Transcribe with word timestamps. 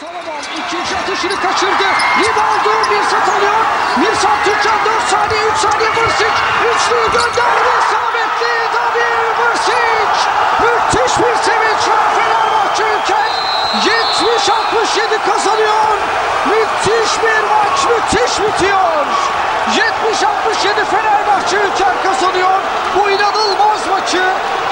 Salomon 0.00 0.42
ikinci 0.60 0.96
atışını 0.96 1.36
kaçırdı. 1.40 1.88
Rivaldo 2.18 2.72
bir 2.90 3.02
set 3.10 3.28
alıyor. 3.34 3.62
Mirsat 3.96 4.44
Türkcan 4.44 4.78
4 4.84 5.08
saniye 5.10 5.42
3 5.52 5.56
saniye 5.56 5.90
Mırsic. 5.90 6.34
Üçlüyü 6.70 7.06
gönderdi. 7.12 7.70
İsabetli 7.82 8.54
Damir 8.74 9.28
Mırsic. 9.38 10.18
Müthiş 10.62 11.12
bir 11.18 11.36
sevinç 11.46 11.82
var 11.90 12.08
Fenerbahçe 12.16 12.84
ülken. 12.94 13.30
70-67 14.94 15.30
kazanıyor. 15.30 15.88
Müthiş 16.50 17.22
bir 17.22 17.40
maç. 17.50 17.78
Müthiş 17.90 18.40
bitiyor. 18.40 19.06
70-67 19.70 20.84
Fenerbahçe 20.84 21.56
ülken 21.56 21.94
kazanıyor. 22.02 22.58
Bu 22.96 23.10
inanılmaz 23.10 23.86
maçı 23.90 24.22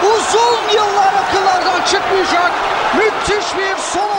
uzun 0.02 0.58
yıllar 0.74 1.12
akıllardan 1.22 1.82
çıkmayacak. 1.82 2.52
Müthiş 2.96 3.56
bir 3.58 3.76
son. 3.76 4.15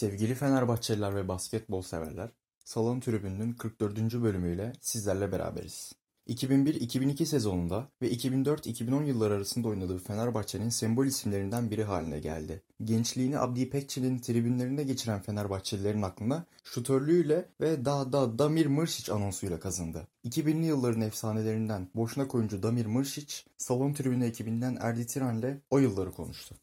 Sevgili 0.00 0.34
Fenerbahçeliler 0.34 1.16
ve 1.16 1.28
basketbol 1.28 1.82
severler, 1.82 2.30
Salon 2.64 3.00
Tribünü'nün 3.00 3.52
44. 3.52 3.98
bölümüyle 4.22 4.72
sizlerle 4.80 5.32
beraberiz. 5.32 5.92
2001-2002 6.28 7.26
sezonunda 7.26 7.88
ve 8.02 8.12
2004-2010 8.12 9.04
yılları 9.04 9.34
arasında 9.34 9.68
oynadığı 9.68 9.98
Fenerbahçe'nin 9.98 10.68
sembol 10.68 11.06
isimlerinden 11.06 11.70
biri 11.70 11.84
haline 11.84 12.20
geldi. 12.20 12.62
Gençliğini 12.84 13.38
Abdi 13.38 13.60
İpekçi'nin 13.60 14.18
tribünlerinde 14.18 14.84
geçiren 14.84 15.22
Fenerbahçelilerin 15.22 16.02
aklına 16.02 16.44
şutörlüğüyle 16.64 17.48
ve 17.60 17.84
daha 17.84 18.12
da 18.12 18.38
Damir 18.38 18.66
Mıršić 18.66 19.12
anonsuyla 19.12 19.60
kazındı. 19.60 20.08
2000'li 20.24 20.66
yılların 20.66 21.00
efsanelerinden 21.00 21.88
boşnak 21.94 22.34
oyuncu 22.34 22.62
Damir 22.62 22.86
Mıršić, 22.86 23.46
Salon 23.56 23.92
Tribünü 23.92 24.24
ekibinden 24.24 24.78
Erdi 24.80 25.06
Tiran'le 25.06 25.60
o 25.70 25.78
yılları 25.78 26.12
konuştu. 26.12 26.54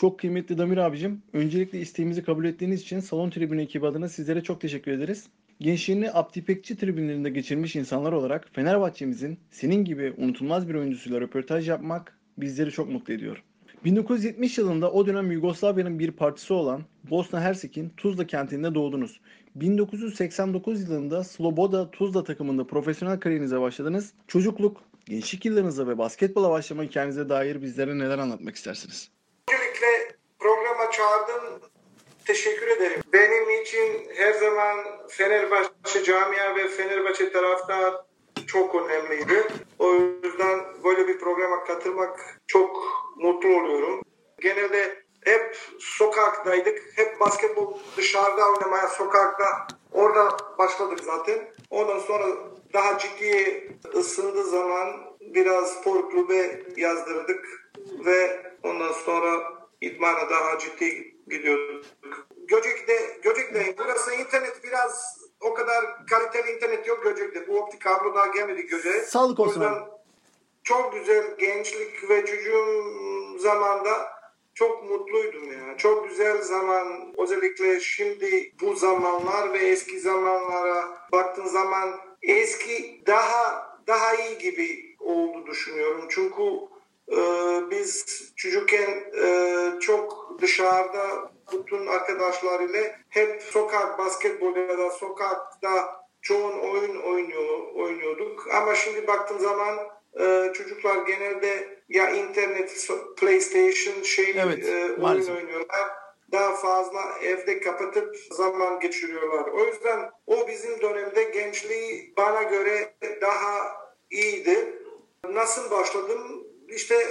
Çok 0.00 0.18
kıymetli 0.18 0.58
Damir 0.58 0.76
abicim, 0.76 1.22
öncelikle 1.32 1.80
isteğimizi 1.80 2.22
kabul 2.22 2.44
ettiğiniz 2.44 2.82
için 2.82 3.00
Salon 3.00 3.30
Tribünü 3.30 3.62
ekibi 3.62 3.86
adına 3.86 4.08
sizlere 4.08 4.42
çok 4.42 4.60
teşekkür 4.60 4.92
ederiz. 4.92 5.26
Gençliğini 5.60 6.12
Abdi 6.12 6.38
İpekçi 6.38 6.76
tribünlerinde 6.76 7.30
geçirmiş 7.30 7.76
insanlar 7.76 8.12
olarak 8.12 8.48
Fenerbahçe'mizin 8.52 9.38
senin 9.50 9.84
gibi 9.84 10.14
unutulmaz 10.16 10.68
bir 10.68 10.74
oyuncusuyla 10.74 11.20
röportaj 11.20 11.68
yapmak 11.68 12.18
bizleri 12.38 12.70
çok 12.70 12.88
mutlu 12.88 13.14
ediyor. 13.14 13.42
1970 13.84 14.58
yılında 14.58 14.92
o 14.92 15.06
dönem 15.06 15.30
Yugoslavya'nın 15.30 15.98
bir 15.98 16.10
partisi 16.10 16.52
olan 16.52 16.82
Bosna 17.10 17.40
Hersek'in 17.40 17.88
Tuzla 17.96 18.26
kentinde 18.26 18.74
doğdunuz. 18.74 19.20
1989 19.54 20.82
yılında 20.82 21.24
Sloboda 21.24 21.90
Tuzla 21.90 22.24
takımında 22.24 22.66
profesyonel 22.66 23.20
kariyerinize 23.20 23.60
başladınız. 23.60 24.12
Çocukluk, 24.26 24.82
gençlik 25.06 25.44
yıllarınıza 25.44 25.88
ve 25.88 25.98
basketbola 25.98 26.50
başlama 26.50 26.82
hikayenize 26.82 27.28
dair 27.28 27.62
bizlere 27.62 27.98
neler 27.98 28.18
anlatmak 28.18 28.56
istersiniz? 28.56 29.17
Çağırdın. 30.98 31.62
Teşekkür 32.26 32.66
ederim. 32.66 33.00
Benim 33.12 33.62
için 33.62 34.10
her 34.16 34.32
zaman 34.32 34.78
Fenerbahçe 35.08 36.04
camia 36.04 36.56
ve 36.56 36.68
Fenerbahçe 36.68 37.32
taraftar 37.32 37.94
çok 38.46 38.74
önemliydi. 38.74 39.46
O 39.78 39.94
yüzden 39.94 40.60
böyle 40.84 41.08
bir 41.08 41.18
programa 41.18 41.64
katılmak 41.64 42.38
çok 42.46 42.84
mutlu 43.16 43.48
oluyorum. 43.48 44.02
Genelde 44.40 45.02
hep 45.24 45.56
sokaktaydık. 45.78 46.82
Hep 46.96 47.20
basketbol 47.20 47.78
dışarıda 47.96 48.50
oynamaya 48.52 48.88
sokakta. 48.88 49.66
Orada 49.92 50.36
başladık 50.58 51.00
zaten. 51.04 51.54
Ondan 51.70 51.98
sonra 51.98 52.26
daha 52.72 52.98
ciddi 52.98 53.68
ısındığı 53.94 54.44
zaman 54.44 55.16
biraz 55.20 55.72
spor 55.72 56.10
kulübe 56.10 56.62
yazdırdık 56.76 57.70
ve 58.04 58.42
ondan 58.62 58.92
sonra 58.92 59.57
idmana 59.80 60.30
daha 60.30 60.58
ciddi 60.58 61.14
gidiyorduk. 61.28 61.84
Göcek'te, 62.48 63.18
Göcek'teyim. 63.22 63.74
Burası 63.78 64.14
internet 64.14 64.64
biraz 64.64 65.18
o 65.40 65.54
kadar 65.54 66.06
kaliteli 66.06 66.50
internet 66.50 66.86
yok 66.86 67.02
Göcek'te. 67.02 67.48
Bu 67.48 67.58
optik 67.58 67.82
kablo 67.82 68.14
daha 68.14 68.26
gelmedi 68.26 68.66
Göcek'e. 68.66 69.02
Sağlık 69.02 69.40
olsun. 69.40 69.64
Çok 70.62 70.92
güzel 70.92 71.36
gençlik 71.38 72.10
ve 72.10 72.26
çocuğum 72.26 73.38
zamanda 73.38 74.18
çok 74.54 74.90
mutluydum 74.90 75.52
ya. 75.52 75.76
Çok 75.76 76.08
güzel 76.08 76.42
zaman. 76.42 77.14
Özellikle 77.18 77.80
şimdi 77.80 78.52
bu 78.60 78.74
zamanlar 78.74 79.52
ve 79.52 79.58
eski 79.58 80.00
zamanlara 80.00 81.08
baktığın 81.12 81.46
zaman 81.46 82.00
eski 82.22 83.02
daha 83.06 83.68
daha 83.86 84.14
iyi 84.14 84.38
gibi 84.38 84.96
oldu 85.00 85.46
düşünüyorum. 85.46 86.06
Çünkü 86.08 86.42
e, 87.12 87.20
biz 87.70 88.06
çocukken 88.36 89.04
e, 89.24 89.80
çok 89.80 90.36
dışarıda 90.40 91.32
bütün 91.52 91.86
arkadaşlar 91.86 92.60
ile 92.60 92.96
hep 93.08 93.42
sokak 93.42 93.98
basketbol 93.98 94.56
ya 94.56 94.78
da 94.78 94.90
sokakta 94.90 95.98
çoğun 96.22 96.58
oyun 96.58 97.02
oynuyor, 97.02 97.74
oynuyorduk. 97.74 98.48
Ama 98.54 98.74
şimdi 98.74 99.06
baktığın 99.06 99.38
zaman 99.38 99.78
e, 100.20 100.52
çocuklar 100.54 100.96
genelde 101.06 101.78
ya 101.88 102.10
internet, 102.10 102.88
PlayStation 103.16 104.02
şey 104.02 104.34
Evet, 104.38 104.68
e, 104.68 104.84
oyun 104.84 105.00
maalesef. 105.00 105.36
oynuyorlar. 105.36 105.88
Daha 106.32 106.54
fazla 106.54 107.00
evde 107.22 107.60
kapatıp 107.60 108.16
zaman 108.30 108.80
geçiriyorlar. 108.80 109.46
O 109.52 109.64
yüzden 109.64 110.10
o 110.26 110.48
bizim 110.48 110.80
dönemde 110.80 111.22
gençliği 111.22 112.14
bana 112.16 112.42
göre 112.42 112.94
daha 113.20 113.76
iyiydi. 114.10 114.82
Nasıl 115.28 115.70
başladım? 115.70 116.37
İşte 116.68 117.06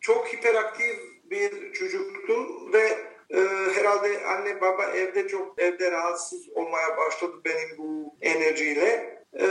çok 0.00 0.32
hiperaktif 0.32 0.96
bir 1.24 1.72
çocuktum 1.72 2.72
ve 2.72 3.12
e, 3.30 3.40
herhalde 3.74 4.26
anne 4.26 4.60
baba 4.60 4.84
evde 4.84 5.28
çok 5.28 5.62
evde 5.62 5.90
rahatsız 5.90 6.48
olmaya 6.48 6.96
başladı 6.96 7.32
benim 7.44 7.78
bu 7.78 8.14
enerjiyle. 8.20 9.22
E, 9.40 9.46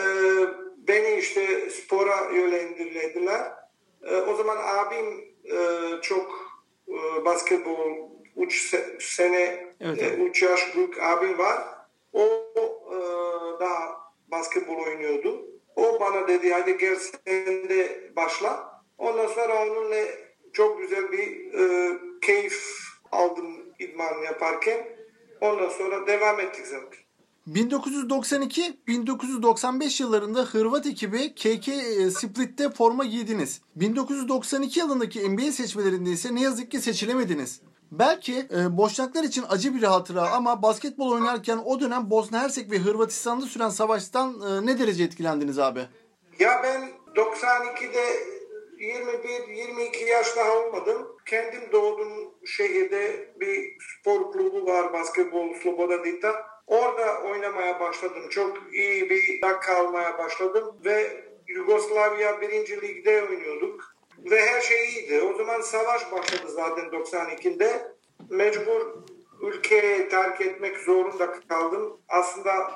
beni 0.77 1.15
işte 1.15 1.69
spora 1.69 2.31
yönlendirdiler. 2.33 3.51
E, 4.03 4.15
o 4.15 4.35
zaman 4.35 4.57
abim 4.57 5.35
e, 5.45 5.57
çok 6.01 6.51
e, 6.87 7.25
basketbol 7.25 8.11
3 8.37 8.75
sene 8.99 9.71
Evet, 9.81 10.01
e, 10.01 10.05
evet. 10.05 10.19
3 10.19 10.41
yaş 10.43 10.75
büyük 10.75 11.01
abim 11.03 11.37
var. 11.37 11.61
O 12.13 12.23
e, 12.91 12.97
daha 13.59 13.97
basketbol 14.27 14.85
oynuyordu. 14.85 15.47
O 15.75 15.99
bana 15.99 16.27
dedi 16.27 16.53
hadi 16.53 16.77
gel 16.77 16.95
sen 16.95 17.69
de 17.69 18.11
başla. 18.15 18.70
Ondan 19.01 19.27
sonra 19.27 19.65
onunla 19.65 19.95
çok 20.53 20.81
güzel 20.81 21.11
bir 21.11 21.53
e, 21.53 21.91
keyif 22.21 22.63
aldım 23.11 23.45
idman 23.79 24.23
yaparken. 24.25 24.87
Ondan 25.41 25.69
sonra 25.69 26.07
devam 26.07 26.39
ettik 26.39 26.67
zaten. 26.67 26.99
1992-1995 27.47 30.03
yıllarında 30.03 30.41
Hırvat 30.41 30.85
ekibi 30.85 31.35
KK 31.35 31.67
e, 31.67 32.11
Split'te 32.11 32.69
forma 32.69 33.05
giydiniz. 33.05 33.61
1992 33.75 34.79
yılındaki 34.79 35.29
NBA 35.29 35.51
seçmelerinde 35.51 36.09
ise 36.09 36.35
ne 36.35 36.41
yazık 36.41 36.71
ki 36.71 36.81
seçilemediniz. 36.81 37.61
Belki 37.91 38.37
e, 38.37 38.77
boşnaklar 38.77 39.23
için 39.23 39.45
acı 39.49 39.75
bir 39.75 39.83
hatıra 39.83 40.31
ama 40.31 40.61
basketbol 40.61 41.11
oynarken 41.11 41.59
o 41.65 41.79
dönem 41.79 42.09
Bosna 42.09 42.39
Hersek 42.39 42.71
ve 42.71 42.77
Hırvatistan'da 42.77 43.45
süren 43.45 43.69
savaştan 43.69 44.41
e, 44.41 44.65
ne 44.65 44.79
derece 44.79 45.03
etkilendiniz 45.03 45.59
abi? 45.59 45.87
Ya 46.39 46.61
ben 46.63 46.91
92'de 47.15 48.40
21-22 48.81 50.05
yaş 50.05 50.35
daha 50.35 50.57
olmadım. 50.57 51.15
Kendim 51.25 51.71
doğduğum 51.71 52.33
şehirde 52.45 53.29
bir 53.39 53.77
spor 53.79 54.31
kulübü 54.31 54.65
var 54.65 54.93
basketbol 54.93 55.53
Sloboda 55.53 56.05
Dita. 56.05 56.45
Orada 56.67 57.21
oynamaya 57.21 57.79
başladım. 57.79 58.29
Çok 58.29 58.57
iyi 58.73 59.09
bir 59.09 59.41
dakika 59.41 59.75
almaya 59.75 60.17
başladım 60.17 60.75
ve 60.85 61.23
Yugoslavya 61.47 62.41
1. 62.41 62.81
Lig'de 62.81 63.23
oynuyorduk. 63.23 63.95
Ve 64.17 64.41
her 64.45 64.61
şey 64.61 64.89
iyiydi. 64.89 65.21
O 65.21 65.37
zaman 65.37 65.61
savaş 65.61 66.11
başladı 66.11 66.51
zaten 66.51 66.85
92'de. 66.85 67.91
Mecbur 68.29 68.81
ülkeyi 69.41 70.09
terk 70.09 70.41
etmek 70.41 70.77
zorunda 70.77 71.39
kaldım. 71.49 71.99
Aslında 72.09 72.71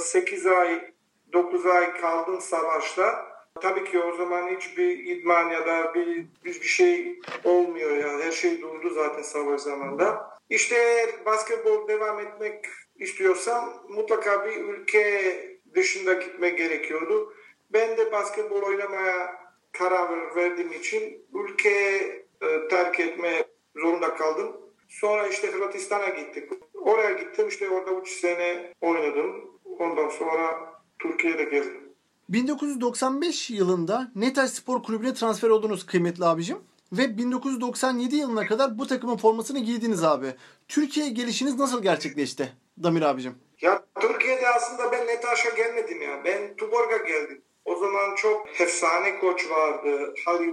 8 0.00 0.46
ay 0.46 0.92
9 1.32 1.66
ay 1.66 2.00
kaldım 2.00 2.40
savaşta. 2.40 3.29
Tabii 3.54 3.84
ki 3.84 3.98
o 4.00 4.16
zaman 4.16 4.56
hiçbir 4.56 4.98
idman 4.98 5.50
ya 5.50 5.66
da 5.66 5.94
bir, 5.94 6.26
hiçbir 6.44 6.66
şey 6.66 7.20
olmuyor 7.44 7.96
ya. 7.96 8.18
Her 8.18 8.32
şey 8.32 8.60
durdu 8.60 8.90
zaten 8.90 9.22
savaş 9.22 9.60
zamanında. 9.60 10.30
İşte 10.50 10.74
eğer 10.76 11.24
basketbol 11.26 11.88
devam 11.88 12.20
etmek 12.20 12.64
istiyorsam 12.98 13.82
mutlaka 13.88 14.46
bir 14.46 14.56
ülke 14.56 15.34
dışında 15.74 16.12
gitmek 16.12 16.58
gerekiyordu. 16.58 17.34
Ben 17.72 17.96
de 17.96 18.12
basketbol 18.12 18.62
oynamaya 18.62 19.40
karar 19.72 20.36
verdiğim 20.36 20.72
için 20.72 21.26
ülkeyi 21.34 22.24
e, 22.42 22.68
terk 22.68 23.00
etmeye 23.00 23.44
zorunda 23.76 24.14
kaldım. 24.14 24.56
Sonra 24.88 25.26
işte 25.28 25.52
Hırvatistan'a 25.52 26.08
gittik. 26.08 26.52
Oraya 26.74 27.12
gittim 27.12 27.48
işte 27.48 27.68
orada 27.68 28.00
3 28.00 28.08
sene 28.08 28.72
oynadım. 28.80 29.50
Ondan 29.78 30.08
sonra 30.08 30.72
Türkiye'de 30.98 31.44
gezdim. 31.44 31.89
1995 32.30 33.50
yılında 33.50 34.12
Netaş 34.14 34.50
Spor 34.50 34.82
Kulübü'ne 34.82 35.14
transfer 35.14 35.48
oldunuz 35.48 35.86
kıymetli 35.86 36.24
abicim. 36.24 36.58
ve 36.92 37.18
1997 37.18 38.16
yılına 38.16 38.46
kadar 38.46 38.78
bu 38.78 38.86
takımın 38.86 39.16
formasını 39.16 39.58
giydiniz 39.58 40.04
abi. 40.04 40.34
Türkiye'ye 40.68 41.12
gelişiniz 41.12 41.58
nasıl 41.58 41.82
gerçekleşti 41.82 42.52
Damir 42.82 43.02
abicim? 43.02 43.34
Ya 43.60 43.84
Türkiye'de 44.00 44.48
aslında 44.48 44.92
ben 44.92 45.06
Netaş'a 45.06 45.50
gelmedim 45.50 46.02
ya. 46.02 46.24
Ben 46.24 46.56
Tuborg'a 46.56 46.96
geldim. 46.96 47.42
O 47.64 47.76
zaman 47.76 48.14
çok 48.16 48.60
efsane 48.60 49.18
koç 49.18 49.50
vardı. 49.50 50.14
Halil 50.24 50.52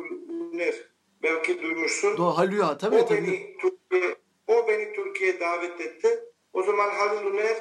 Uner. 0.53 0.75
Belki 1.23 1.61
duymuşsun. 1.61 2.17
Doğa 2.17 2.37
Halüya 2.37 2.77
tabii 2.77 2.95
o 2.95 3.05
tabii. 3.05 3.17
beni 3.17 3.57
Türkiye 3.61 4.15
o 4.47 4.67
beni 4.67 4.93
Türkiye'ye 4.93 5.39
davet 5.39 5.81
etti. 5.81 6.19
O 6.53 6.63
zaman 6.63 6.89
Halil 6.89 7.25
Uner 7.25 7.57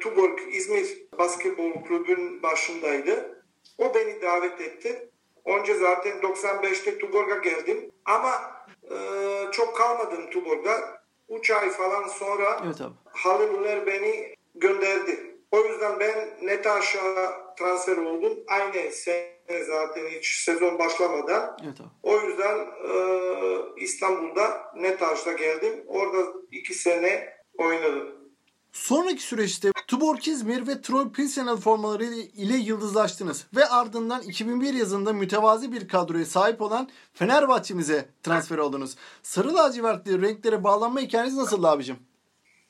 Tuborg 0.00 0.38
İzmir 0.52 0.86
Basketbol 1.18 1.72
Kulübü'nün 1.72 2.42
başındaydı. 2.42 3.41
O 3.78 3.94
beni 3.94 4.22
davet 4.22 4.60
etti. 4.60 5.08
Önce 5.44 5.74
zaten 5.74 6.18
95'te 6.18 6.98
Tuborg'a 6.98 7.36
geldim. 7.36 7.90
Ama 8.04 8.32
e, 8.90 8.96
çok 9.52 9.76
kalmadım 9.76 10.30
Tuborg'da. 10.30 11.02
3 11.28 11.50
ay 11.50 11.70
falan 11.70 12.08
sonra 12.08 12.60
Evet 12.66 12.80
abi. 12.80 12.94
Halil 13.12 13.54
Uner 13.54 13.86
beni 13.86 14.34
gönderdi. 14.54 15.36
O 15.50 15.58
yüzden 15.64 16.00
ben 16.00 16.38
Netaş'a 16.42 17.54
transfer 17.58 17.96
oldum. 17.96 18.38
Aynı 18.48 18.92
sene 18.92 19.64
zaten 19.66 20.06
hiç 20.06 20.44
sezon 20.44 20.78
başlamadan. 20.78 21.56
Evet 21.64 21.80
abi. 21.80 21.88
O 22.02 22.20
yüzden 22.20 22.58
e, 22.58 22.94
İstanbul'da 23.76 24.72
Netaş'ta 24.76 25.32
geldim. 25.32 25.84
Orada 25.86 26.32
iki 26.50 26.74
sene 26.74 27.34
oynadım. 27.58 28.21
Sonraki 28.72 29.22
süreçte 29.22 29.72
Tuborg 29.86 30.28
İzmir 30.28 30.66
ve 30.66 30.80
Troy 30.82 31.12
Pilsenel 31.12 31.56
formaları 31.56 32.04
ile 32.04 32.56
yıldızlaştınız 32.56 33.46
ve 33.56 33.64
ardından 33.66 34.22
2001 34.22 34.74
yazında 34.74 35.12
mütevazi 35.12 35.72
bir 35.72 35.88
kadroya 35.88 36.24
sahip 36.24 36.62
olan 36.62 36.88
Fenerbahçe'mize 37.14 38.08
transfer 38.22 38.58
oldunuz. 38.58 38.96
Sarı 39.22 39.54
lacivertli 39.54 40.22
renklere 40.22 40.64
bağlanma 40.64 41.00
hikayeniz 41.00 41.36
nasıl 41.36 41.64
abicim? 41.64 41.96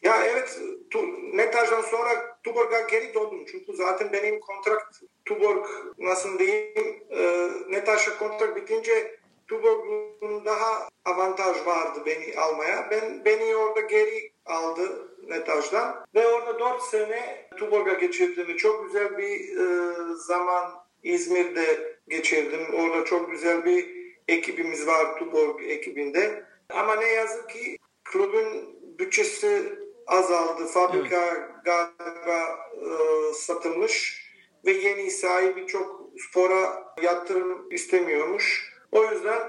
Ya 0.03 0.25
evet 0.25 0.61
tu, 0.91 0.99
Netaş'tan 1.37 1.83
sonra 1.83 2.39
Tuborg'a 2.43 2.81
geri 2.81 3.15
döndüm. 3.15 3.45
Çünkü 3.51 3.77
zaten 3.77 4.13
benim 4.13 4.41
kontrakt 4.41 4.97
Tuborg 5.25 5.67
nasıl 5.99 6.39
diyeyim 6.39 7.05
e, 7.11 7.49
Netaş'a 7.69 8.19
kontrat 8.19 8.57
bitince 8.57 9.21
Tuborg'un 9.49 10.45
daha 10.45 10.89
avantaj 11.05 11.67
vardı 11.67 12.03
beni 12.07 12.37
almaya. 12.39 12.89
Ben 12.91 13.25
beni 13.25 13.57
orada 13.57 13.81
geri 13.81 14.33
aldı 14.47 15.12
Netaş'tan 15.29 16.05
ve 16.15 16.27
orada 16.27 16.59
4 16.59 16.83
sene 16.83 17.49
Tuborg'a 17.57 17.93
geçirdim. 17.93 18.57
Çok 18.57 18.87
güzel 18.87 19.19
bir 19.19 19.57
e, 19.57 19.95
zaman 20.15 20.73
İzmir'de 21.03 21.97
geçirdim. 22.09 22.75
Orada 22.75 23.05
çok 23.05 23.31
güzel 23.31 23.65
bir 23.65 24.03
ekibimiz 24.29 24.87
var 24.87 25.19
Tuborg 25.19 25.63
ekibinde. 25.63 26.45
Ama 26.71 26.97
ne 26.97 27.07
yazık 27.07 27.51
ki 27.51 27.79
kulübün 28.13 28.79
bütçesi 28.99 29.79
azaldı. 30.07 30.67
Fabrika 30.67 31.51
galiba 31.65 32.59
e, 32.77 33.33
satılmış 33.35 34.23
ve 34.65 34.71
yeni 34.73 35.11
sahibi 35.11 35.67
çok 35.67 36.11
spora 36.19 36.95
yatırım 37.03 37.69
istemiyormuş. 37.71 38.73
O 38.93 39.05
yüzden 39.05 39.41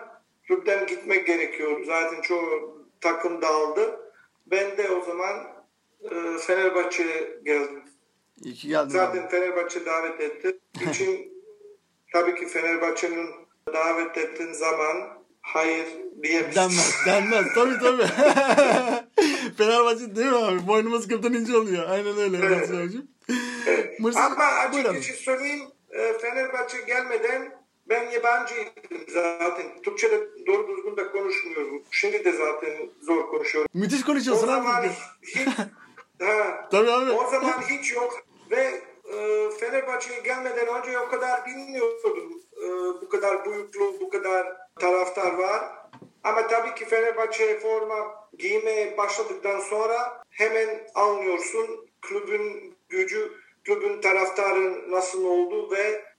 kulüpten 0.47 0.87
gitmek 0.87 1.27
gerekiyor. 1.27 1.83
Zaten 1.85 2.21
çoğu 2.21 2.77
takım 3.01 3.41
dağıldı. 3.41 4.11
Ben 4.45 4.77
de 4.77 4.89
o 4.89 5.01
zaman 5.01 5.52
e, 6.11 6.37
Fenerbahçe'ye 6.37 7.37
geldim. 7.45 7.83
İyi 8.43 8.53
ki 8.55 8.67
geldin 8.67 8.89
abi. 8.89 8.91
Zaten 8.97 9.29
Fenerbahçe 9.29 9.85
davet 9.85 10.21
etti. 10.21 10.59
İçin 10.89 11.33
tabii 12.13 12.35
ki 12.35 12.47
Fenerbahçe'nin 12.47 13.29
davet 13.73 14.17
ettiğin 14.17 14.53
zaman 14.53 15.23
hayır 15.41 15.85
diyemezsin. 16.23 16.55
Denmez, 16.55 16.93
denmez. 17.05 17.45
Tabii 17.55 17.79
tabii. 17.79 18.07
Fenerbahçe 19.57 20.15
değil 20.15 20.27
mi 20.29 20.35
abi? 20.37 20.67
Boynumuz 20.67 21.07
kırptan 21.07 21.33
ince 21.33 21.57
oluyor. 21.57 21.89
Aynen 21.89 22.17
öyle. 22.17 22.37
Evet. 22.41 22.69
Mırsız, 23.99 24.21
Ama 24.21 24.43
açık 24.45 24.85
abi. 24.85 24.95
bir 24.97 25.01
şey 25.01 25.15
söyleyeyim. 25.15 25.63
e, 25.91 26.13
Fenerbahçe 26.17 26.77
gelmeden 26.87 27.63
ben 27.89 28.09
yabancıydım 28.11 28.73
zaten. 29.07 29.81
Türkçe'de 29.83 30.21
doğru 30.47 30.67
düzgün 30.77 30.97
de 30.97 31.11
konuşmuyorum. 31.11 31.83
Şimdi 31.91 32.25
de 32.25 32.31
zaten 32.31 32.89
zor 33.01 33.27
konuşuyorum. 33.27 33.71
Müthiş 33.73 34.03
O 34.03 34.05
konuşuyorsun 34.05 34.47
zaman 34.47 34.81
abi. 34.81 34.89
hiç, 35.21 35.37
ha, 36.21 36.67
Tabii 36.71 36.91
abi. 36.91 37.11
o 37.11 37.27
zaman 37.31 37.61
hiç 37.69 37.91
yok 37.91 38.19
ve 38.51 38.81
e, 39.13 39.49
Fenerbahçe'ye 39.59 40.19
gelmeden 40.19 40.67
önce 40.67 40.99
o 40.99 41.09
kadar 41.09 41.45
bilmiyordum. 41.45 42.41
E, 42.57 42.67
bu 43.01 43.09
kadar 43.09 43.45
büyüklük, 43.45 44.01
bu 44.01 44.09
kadar 44.09 44.47
taraftar 44.79 45.33
var. 45.33 45.63
Ama 46.23 46.47
tabii 46.47 46.75
ki 46.75 46.85
Fenerbahçe 46.85 47.59
forma 47.59 48.15
giymeye 48.37 48.97
başladıktan 48.97 49.59
sonra 49.59 50.23
hemen 50.29 50.87
anlıyorsun 50.95 51.89
kulübün 52.07 52.75
gücü, 52.89 53.31
kulübün 53.67 54.01
taraftarı 54.01 54.91
nasıl 54.91 55.25
oldu 55.25 55.71
ve. 55.71 56.12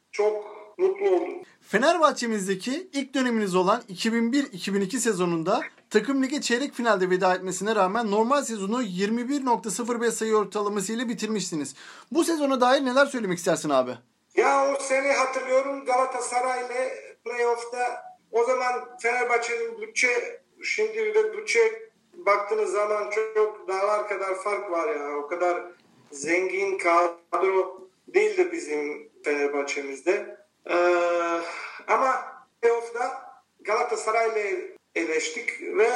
Fenerbahçe'mizdeki 1.75 2.89
ilk 2.93 3.15
döneminiz 3.15 3.55
olan 3.55 3.83
2001-2002 3.93 4.99
sezonunda 4.99 5.61
takım 5.91 6.23
lige 6.23 6.41
çeyrek 6.41 6.75
finalde 6.75 7.11
veda 7.11 7.35
etmesine 7.35 7.75
rağmen 7.75 8.11
normal 8.11 8.43
sezonu 8.43 8.83
21.05 8.83 10.11
sayı 10.11 10.37
ortalamasıyla 10.37 11.09
bitirmişsiniz. 11.09 11.75
Bu 12.13 12.25
sezona 12.25 12.61
dair 12.61 12.85
neler 12.85 13.07
söylemek 13.07 13.39
istersin 13.39 13.71
abi? 13.71 13.91
Ya 14.37 14.75
o 14.75 14.83
sene 14.83 15.13
hatırlıyorum 15.13 15.85
Galatasaray'la 15.85 16.91
playoff'ta 17.25 18.03
o 18.33 18.45
zaman 18.45 18.97
Fenerbahçe'nin 19.03 19.81
bütçe 19.81 20.41
şimdi 20.63 21.15
de 21.15 21.37
bütçe 21.37 21.91
baktığınız 22.15 22.71
zaman 22.73 23.11
çok 23.11 23.69
dağlar 23.69 24.09
kadar 24.09 24.35
fark 24.35 24.71
var 24.71 24.95
ya. 24.97 25.17
O 25.17 25.27
kadar 25.27 25.63
zengin 26.11 26.79
kadro 26.79 27.89
değildi 28.09 28.49
bizim 28.53 29.11
Fenerbahçe'mizde. 29.25 30.44
Ee, 30.71 31.41
ama 31.89 32.25
playoff'ta 32.63 33.35
Galatasaray'la 33.61 34.59
eleştik 34.95 35.63
ve 35.63 35.91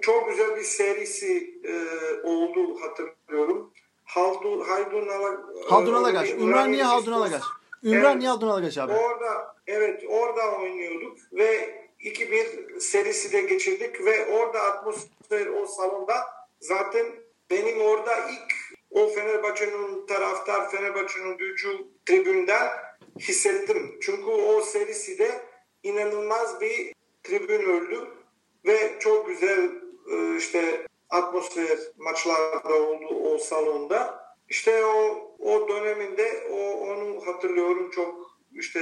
çok 0.00 0.28
güzel 0.28 0.56
bir 0.56 0.62
serisi 0.62 1.60
e, 1.64 1.72
oldu 2.26 2.80
hatırlıyorum. 2.80 3.70
Haldun, 4.04 4.60
Haydun 4.60 5.08
Ala, 5.08 5.40
Haldun 5.68 5.94
Alagaş. 5.94 6.30
Ümraniye 6.30 6.84
Haldun 6.84 7.12
Alagaş. 7.12 7.42
Ümraniye 7.84 8.28
Haldun 8.30 8.48
Alagaş 8.48 8.78
abi. 8.78 8.92
Orada 8.92 9.54
evet 9.66 10.04
orada 10.08 10.52
oynuyorduk 10.52 11.18
ve 11.32 11.80
2-1 12.00 12.80
serisi 12.80 13.32
de 13.32 13.40
geçirdik 13.40 14.04
ve 14.04 14.26
orada 14.26 14.60
atmosfer 14.62 15.46
o 15.46 15.66
salonda 15.66 16.14
zaten 16.60 17.06
benim 17.50 17.80
orada 17.80 18.16
ilk 18.16 18.78
o 18.90 19.08
Fenerbahçe'nin 19.08 20.06
taraftar 20.06 20.70
Fenerbahçe'nin 20.70 21.36
gücü 21.36 21.84
tribünden 22.06 22.68
hissettim. 23.18 23.98
Çünkü 24.02 24.24
o 24.24 24.60
serisi 24.60 25.18
de 25.18 25.42
inanılmaz 25.82 26.60
bir 26.60 26.94
tribün 27.22 27.62
öldü 27.62 28.08
ve 28.66 28.94
çok 29.00 29.26
güzel 29.26 29.70
e, 30.12 30.36
işte 30.36 30.86
atmosfer 31.10 31.78
maçlarda 31.96 32.74
oldu 32.74 33.06
o 33.34 33.38
salonda. 33.38 34.24
İşte 34.48 34.84
o 34.86 35.30
o 35.38 35.68
döneminde 35.68 36.48
o 36.52 36.56
onu 36.72 37.26
hatırlıyorum 37.26 37.90
çok 37.90 38.38
işte 38.52 38.80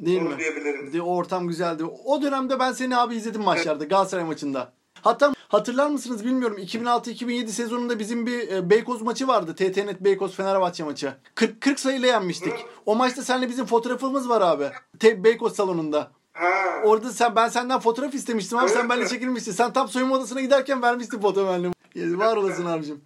Değil 0.00 0.20
onu 0.20 0.28
mi? 0.28 0.38
diyebilirim. 0.38 1.00
O 1.02 1.16
ortam 1.16 1.48
güzeldi. 1.48 1.84
O 2.04 2.22
dönemde 2.22 2.58
ben 2.58 2.72
seni 2.72 2.96
abi 2.96 3.14
izledim 3.14 3.42
maçlarda 3.42 3.84
Galatasaray 3.84 4.24
maçında. 4.24 4.72
Hatta 5.02 5.32
hatırlar 5.48 5.86
mısınız 5.90 6.24
bilmiyorum 6.24 6.58
2006-2007 6.58 7.48
sezonunda 7.48 7.98
bizim 7.98 8.26
bir 8.26 8.48
e, 8.48 8.70
Beykoz 8.70 9.02
maçı 9.02 9.28
vardı. 9.28 9.54
TTNet 9.54 10.00
Beykoz 10.00 10.34
Fenerbahçe 10.36 10.84
maçı. 10.84 11.14
40, 11.34 11.60
40 11.60 11.80
sayıyla 11.80 12.08
yenmiştik. 12.08 12.52
O 12.86 12.96
maçta 12.96 13.22
seninle 13.22 13.48
bizim 13.48 13.66
fotoğrafımız 13.66 14.28
var 14.28 14.40
abi. 14.40 14.70
Te, 14.98 15.24
Beykoz 15.24 15.56
salonunda. 15.56 16.10
Ha. 16.32 16.48
Orada 16.84 17.12
sen 17.12 17.36
ben 17.36 17.48
senden 17.48 17.80
fotoğraf 17.80 18.14
istemiştim 18.14 18.58
abi 18.58 18.68
sen 18.68 18.80
Evet 18.80 18.90
benimle 18.90 19.04
mi? 19.04 19.10
çekilmiştin. 19.10 19.52
Sen 19.52 19.72
tam 19.72 19.88
soyunma 19.88 20.16
odasına 20.16 20.40
giderken 20.40 20.82
vermiştin 20.82 21.20
fotoğrafı 21.20 21.52
benimle. 21.96 22.18
Var 22.18 22.36
olasın 22.36 22.66
abicim. 22.66 23.00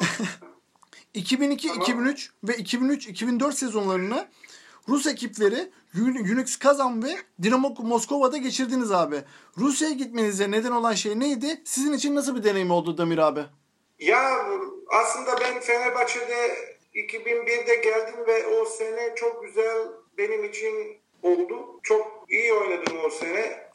2002, 1.14 1.68
2003 1.68 2.30
ve 2.44 2.52
2003-2004 2.52 3.52
sezonlarını 3.52 4.26
Rus 4.88 5.06
ekipleri 5.06 5.70
Uni- 5.94 6.32
Unix 6.34 6.58
Kazan 6.58 7.04
ve 7.04 7.08
Dinamo 7.42 7.74
Moskova'da 7.78 8.36
geçirdiniz 8.36 8.92
abi. 8.92 9.16
Rusya'ya 9.58 9.94
gitmenize 9.94 10.50
neden 10.50 10.70
olan 10.70 10.94
şey 10.94 11.20
neydi? 11.20 11.62
Sizin 11.64 11.92
için 11.92 12.14
nasıl 12.14 12.36
bir 12.36 12.44
deneyim 12.44 12.70
oldu 12.70 12.98
Damir 12.98 13.18
abi? 13.18 13.40
Ya 13.98 14.46
aslında 14.88 15.40
ben 15.40 15.60
Fenerbahçe'de 15.60 16.54
2001'de 16.94 17.74
geldim 17.74 18.14
ve 18.26 18.46
o 18.46 18.64
sene 18.64 19.14
çok 19.16 19.44
güzel 19.44 19.78
benim 20.18 20.44
için 20.44 20.98
oldu. 21.22 21.80
Çok 21.82 22.24
iyi 22.28 22.52
oynadım 22.54 22.96
o 23.06 23.10
sene. 23.10 23.70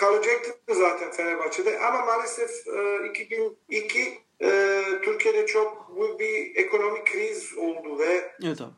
Kalacaktım 0.00 0.54
zaten 0.76 1.10
Fenerbahçe'de 1.10 1.78
ama 1.80 2.04
maalesef 2.04 2.50
e, 2.66 3.08
2002 3.10 4.18
e, 4.42 4.82
Türkiye'de 5.02 5.46
çok 5.46 5.96
büyük 5.96 6.20
bir 6.20 6.56
ekonomik 6.64 7.06
kriz 7.06 7.58
oldu 7.58 7.98
ve 7.98 8.30
Evet 8.44 8.60
abi. 8.60 8.70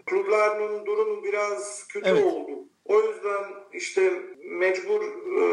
durumu 0.86 1.24
biraz 1.24 1.86
kötü 1.88 2.08
Evet. 2.10 2.24
oldu. 2.24 2.50
O 2.84 3.00
yüzden 3.00 3.44
işte 3.72 4.12
mecbur 4.44 5.02
e, 5.02 5.44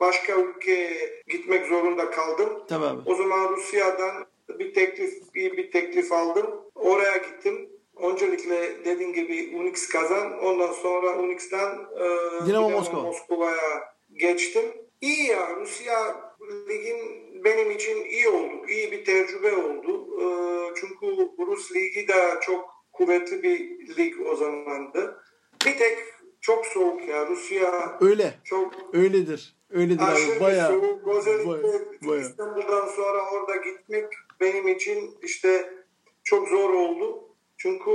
başka 0.00 0.32
ülkeye 0.40 1.22
gitmek 1.28 1.66
zorunda 1.66 2.10
kaldım. 2.10 2.48
Tabii 2.68 2.84
abi. 2.84 3.00
O 3.06 3.14
zaman 3.14 3.48
Rusya'dan 3.56 4.26
bir 4.58 4.74
teklif 4.74 5.34
bir, 5.34 5.56
bir 5.56 5.70
teklif 5.70 6.12
aldım. 6.12 6.46
Oraya 6.74 7.16
gittim. 7.16 7.68
Öncelikle 7.96 8.84
dediğim 8.84 9.12
gibi 9.12 9.56
Unix 9.56 9.88
kazan. 9.88 10.38
Ondan 10.38 10.72
sonra 10.72 11.18
Unix'ten 11.18 11.68
e, 11.96 12.46
Dinamo 12.46 12.70
Moskova. 12.70 13.02
Moskova'ya 13.02 13.94
geçtim. 14.12 14.64
İyi 15.02 15.26
ya 15.26 15.56
Rusya 15.56 16.20
ligin 16.68 16.98
benim 17.44 17.70
için 17.70 18.04
iyi 18.04 18.28
oldu. 18.28 18.66
İyi 18.68 18.92
bir 18.92 19.04
tecrübe 19.04 19.56
oldu. 19.56 20.06
E, 20.20 20.26
çünkü 20.80 21.06
Rus 21.46 21.72
ligi 21.76 22.08
de 22.08 22.34
çok 22.42 22.70
kuvvetli 22.92 23.42
bir 23.42 23.60
lig 23.96 24.14
o 24.26 24.36
zamandı. 24.36 25.22
Bir 25.66 25.78
tek 25.78 25.98
çok 26.40 26.66
soğuk 26.66 27.08
ya. 27.08 27.26
Rusya 27.26 27.98
Öyle. 28.00 28.34
çok 28.44 28.72
Öyledir. 28.94 29.56
Öyledir 29.70 30.02
abi. 30.02 30.40
Baya. 30.40 30.68
bir 30.72 30.74
soğuk. 30.80 31.08
Özellikle 31.16 31.48
baya- 31.48 31.80
baya. 32.08 32.20
İstanbul'dan 32.22 32.86
sonra 32.86 33.30
orada 33.32 33.56
gitmek 33.56 34.04
benim 34.40 34.68
için 34.68 35.18
işte 35.22 35.74
çok 36.24 36.48
zor 36.48 36.70
oldu. 36.70 37.28
Çünkü 37.58 37.90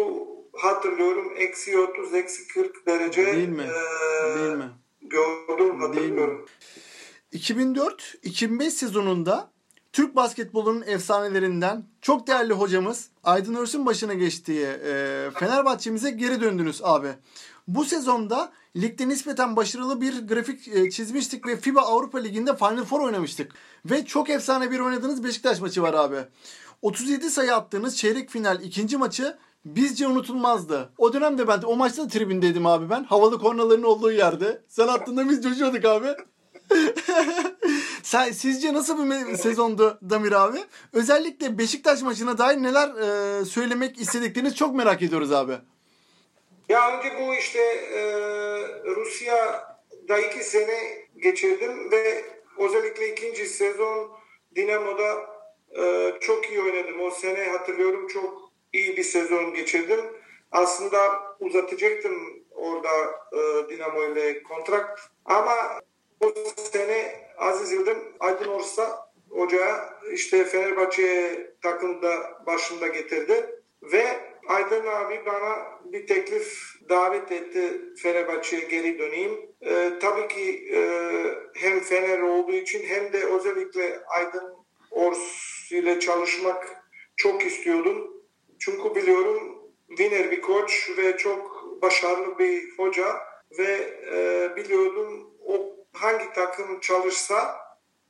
hatırlıyorum 0.54 1.34
eksi 1.38 1.80
30, 1.80 2.14
eksi 2.14 2.48
40 2.48 2.86
derece 2.88 3.26
Değil 3.26 3.50
mi? 3.50 3.64
eee, 3.64 4.36
Değil 4.44 4.56
mi? 4.58 4.70
gördüm 5.02 5.80
hatırlıyorum. 5.82 6.46
2004-2005 7.34 8.70
sezonunda 8.70 9.52
Türk 9.94 10.16
basketbolunun 10.16 10.84
efsanelerinden 10.88 11.86
çok 12.02 12.28
değerli 12.28 12.54
hocamız 12.54 13.10
Aydın 13.24 13.56
Örs'ün 13.56 13.86
başına 13.86 14.14
geçtiği 14.14 14.66
e, 14.66 15.30
Fenerbahçe'mize 15.34 16.12
geri 16.12 16.42
döndünüz 16.42 16.82
abi. 16.84 17.08
Bu 17.68 17.86
sezonda 17.86 18.52
ligde 18.76 19.08
nispeten 19.08 19.56
başarılı 19.56 20.02
bir 20.02 20.28
grafik 20.28 20.68
e, 20.68 20.90
çizmiştik 20.90 21.48
ve 21.48 21.58
FIBA 21.58 21.82
Avrupa 21.82 22.18
Ligi'nde 22.18 22.56
Final 22.56 22.84
Four 22.84 23.00
oynamıştık. 23.00 23.52
Ve 23.86 24.06
çok 24.06 24.30
efsane 24.30 24.72
bir 24.72 24.80
oynadığınız 24.80 25.24
Beşiktaş 25.24 25.62
maçı 25.62 25.82
var 25.82 25.94
abi. 25.94 26.18
37 26.82 27.30
sayı 27.30 27.56
attığınız 27.56 27.98
çeyrek 27.98 28.30
final 28.30 28.62
ikinci 28.62 28.98
maçı 28.98 29.38
bizce 29.66 30.08
unutulmazdı. 30.08 30.90
O 30.98 31.14
dönemde 31.14 31.48
ben 31.48 31.62
o 31.66 31.76
maçta 31.76 32.04
da 32.04 32.08
tribündeydim 32.08 32.66
abi 32.66 32.90
ben. 32.90 33.04
Havalı 33.04 33.40
kornaların 33.40 33.84
olduğu 33.84 34.12
yerde. 34.12 34.62
Sen 34.68 34.88
attığında 34.88 35.30
biz 35.30 35.44
coşuyorduk 35.44 35.86
abi. 35.86 36.16
Sen, 38.04 38.32
sizce 38.32 38.74
nasıl 38.74 39.10
bir 39.12 39.36
sezondu 39.38 40.00
Damir 40.10 40.32
abi? 40.32 40.58
Özellikle 40.94 41.58
Beşiktaş 41.58 42.02
maçına 42.02 42.38
dair 42.38 42.58
neler 42.64 42.90
e, 43.42 43.46
söylemek 43.46 44.00
istediklerinizi 44.02 44.56
çok 44.56 44.76
merak 44.76 45.02
ediyoruz 45.02 45.32
abi. 45.32 45.54
Ya 46.70 46.98
önce 46.98 47.10
bu 47.20 47.36
işte 47.36 47.60
eee 47.94 48.96
Rusya'da 48.96 50.18
iki 50.20 50.44
sene 50.44 51.08
geçirdim 51.24 51.92
ve 51.92 52.26
özellikle 52.60 53.12
ikinci 53.12 53.46
sezon 53.46 54.12
Dinamo'da 54.56 55.16
eee, 55.78 56.18
çok 56.22 56.50
iyi 56.50 56.62
oynadım. 56.62 57.02
O 57.02 57.12
sene 57.12 57.44
hatırlıyorum 57.50 58.08
çok 58.08 58.52
iyi 58.74 58.98
bir 58.98 59.04
sezon 59.04 59.54
geçirdim. 59.54 60.00
Aslında 60.52 60.98
uzatacaktım 61.40 62.44
orada 62.52 62.90
eee, 63.34 63.70
Dinamo 63.70 64.04
ile 64.04 64.44
kontrakt 64.44 65.02
ama 65.26 65.54
o 66.20 66.34
sene 66.72 67.28
Aziz 67.38 67.72
Yıldırım 67.72 68.04
Aydın 68.20 68.48
Orsa 68.48 69.08
Hoca 69.30 69.90
işte 70.14 70.46
Fenerbahçe 70.46 71.54
takımda 71.62 72.44
başında 72.46 72.88
getirdi 72.88 73.62
ve 73.82 74.04
Aydın 74.48 74.88
abi 74.88 75.26
bana 75.26 75.80
bir 75.86 76.08
teklif 76.08 76.74
davet 76.90 77.32
etti 77.32 77.82
Fenerbahçe'ye 78.02 78.62
geri 78.62 79.00
döneyim. 79.00 79.52
Ee, 79.62 79.92
tabii 80.02 80.28
ki 80.28 80.70
e, 80.74 80.80
hem 81.56 81.80
Fener 81.80 82.20
olduğu 82.20 82.54
için 82.54 82.84
hem 82.84 83.14
de 83.14 83.26
özellikle 83.26 84.00
Aydın 84.08 84.54
Ors 84.92 85.72
ile 85.72 86.00
çalışmak 86.00 86.84
çok 87.16 87.46
istiyordum. 87.46 88.24
Çünkü 88.60 88.96
biliyorum 88.96 89.58
winner 89.88 90.32
bir 90.32 90.42
koç 90.42 90.92
ve 90.98 91.18
çok 91.18 91.68
başarılı 91.82 92.40
bir 92.40 92.78
hoca 92.78 93.16
ve 93.60 94.00
e, 94.12 94.56
biliyordum 94.56 95.34
o 95.46 95.77
hangi 95.98 96.34
takım 96.34 96.80
çalışsa 96.80 97.56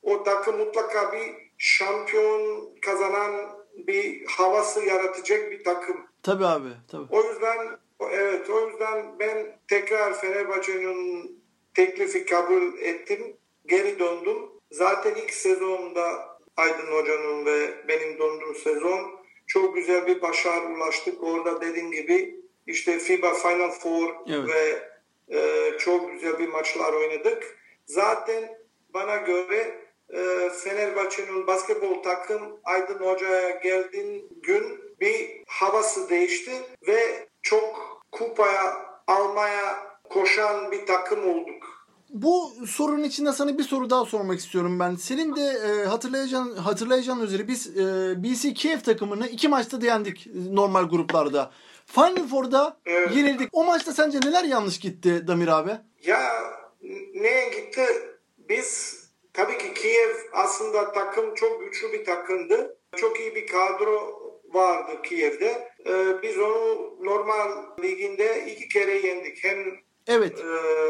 o 0.02 0.24
takım 0.24 0.58
mutlaka 0.58 1.12
bir 1.14 1.36
şampiyon 1.58 2.70
kazanan 2.82 3.58
bir 3.78 4.26
havası 4.26 4.86
yaratacak 4.86 5.52
bir 5.52 5.64
takım. 5.64 6.08
Tabii 6.24 6.46
abi. 6.46 6.70
Tabii. 6.92 7.08
O 7.10 7.24
yüzden 7.24 7.58
evet 8.12 8.50
o 8.50 8.70
yüzden 8.70 9.20
ben 9.20 9.60
tekrar 9.68 10.22
Fenerbahçe'nin 10.22 11.32
teklifi 11.74 12.26
kabul 12.26 12.78
ettim. 12.80 13.38
Geri 13.66 14.00
döndüm. 14.00 14.38
Zaten 14.72 15.16
ilk 15.16 15.34
sezonda 15.34 16.38
Aydın 16.58 16.92
Hoca'nın 16.92 17.46
ve 17.46 17.88
benim 17.88 18.20
döndüğüm 18.20 18.56
sezon 18.56 19.18
çok 19.48 19.76
güzel 19.76 20.08
bir 20.08 20.22
başarı 20.22 20.66
ulaştık. 20.66 21.24
Orada 21.24 21.62
dediğim 21.62 21.92
gibi 21.92 22.36
işte 22.68 23.00
FIBA 23.00 23.34
Final 23.34 23.72
Four 23.72 24.16
Evet. 24.30 24.50
ve 24.50 24.90
e, 25.38 25.72
çok 25.78 26.12
güzel 26.12 26.40
bir 26.40 26.48
maçlar 26.48 26.94
oynadık. 26.94 27.58
Zaten 27.88 28.44
bana 28.94 29.16
göre 29.16 29.88
e, 30.10 30.50
Fenerbahçe'nin 30.50 31.48
basketbol 31.48 32.04
takım 32.04 32.42
Aydın 32.64 33.00
Hoca'ya 33.00 33.50
geldiğin 33.50 34.30
gün 34.44 34.64
bir 35.00 35.44
havası 35.48 36.10
değişti 36.10 36.52
ve 36.88 37.28
çok 37.42 38.02
kupaya 38.12 38.74
almaya 39.08 39.78
koşan 40.10 40.72
bir 40.72 40.86
takım 40.86 41.30
olduk. 41.30 41.78
Bu 42.10 42.52
sorunun 42.68 43.04
içinde 43.04 43.32
sana 43.32 43.58
bir 43.58 43.64
soru 43.64 43.90
daha 43.90 44.06
sormak 44.06 44.40
istiyorum 44.40 44.80
ben. 44.80 44.96
Senin 44.96 45.36
de 45.36 45.42
e, 45.42 45.86
hatırlayacağın 45.86 46.56
hatırlayacağın 46.56 47.22
üzere 47.22 47.48
biz 47.48 47.78
e, 47.78 47.84
BC 48.24 48.54
Kiev 48.54 48.80
takımını 48.80 49.28
iki 49.28 49.48
maçta 49.48 49.78
yendik 49.86 50.28
normal 50.36 50.84
gruplarda. 50.84 51.52
Final 51.86 52.28
Four'da 52.28 52.78
Evet. 52.86 53.16
yenildik. 53.16 53.50
O 53.54 53.64
maçta 53.64 53.94
sence 53.94 54.20
neler 54.20 54.44
yanlış 54.44 54.80
gitti 54.80 55.28
Damir 55.28 55.48
abi? 55.48 55.72
Ya 56.06 56.32
neye 57.14 57.50
gitti? 57.50 57.86
Biz 58.38 59.00
tabii 59.34 59.58
ki 59.58 59.74
Kiev 59.74 60.16
aslında 60.34 60.92
takım 60.92 61.34
çok 61.36 61.62
güçlü 61.64 61.92
bir 61.94 62.06
takımdı. 62.06 62.78
Çok 62.96 63.20
iyi 63.20 63.36
bir 63.36 63.48
kadro 63.48 64.22
vardı 64.54 65.02
Kiev'de. 65.04 65.72
Ee, 65.88 66.22
biz 66.24 66.38
onu 66.38 66.96
normal 67.02 67.50
liginde 67.84 68.46
iki 68.46 68.68
kere 68.70 69.08
yendik. 69.08 69.44
Hem 69.44 69.58
Evet. 70.08 70.40
e, 70.40 70.44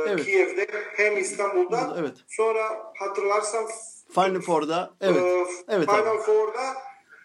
Evet. 0.10 0.26
Kiev'de 0.26 0.68
hem 0.96 1.18
İstanbul'da. 1.18 1.96
Evet. 2.00 2.14
Sonra 2.28 2.92
hatırlarsan 3.00 3.68
Final 4.16 4.42
Four'da. 4.42 4.94
Evet. 5.02 5.18
e, 5.24 5.46
Evet 5.70 5.90
Final 5.90 6.08
abi. 6.08 6.22
Four'da 6.22 6.74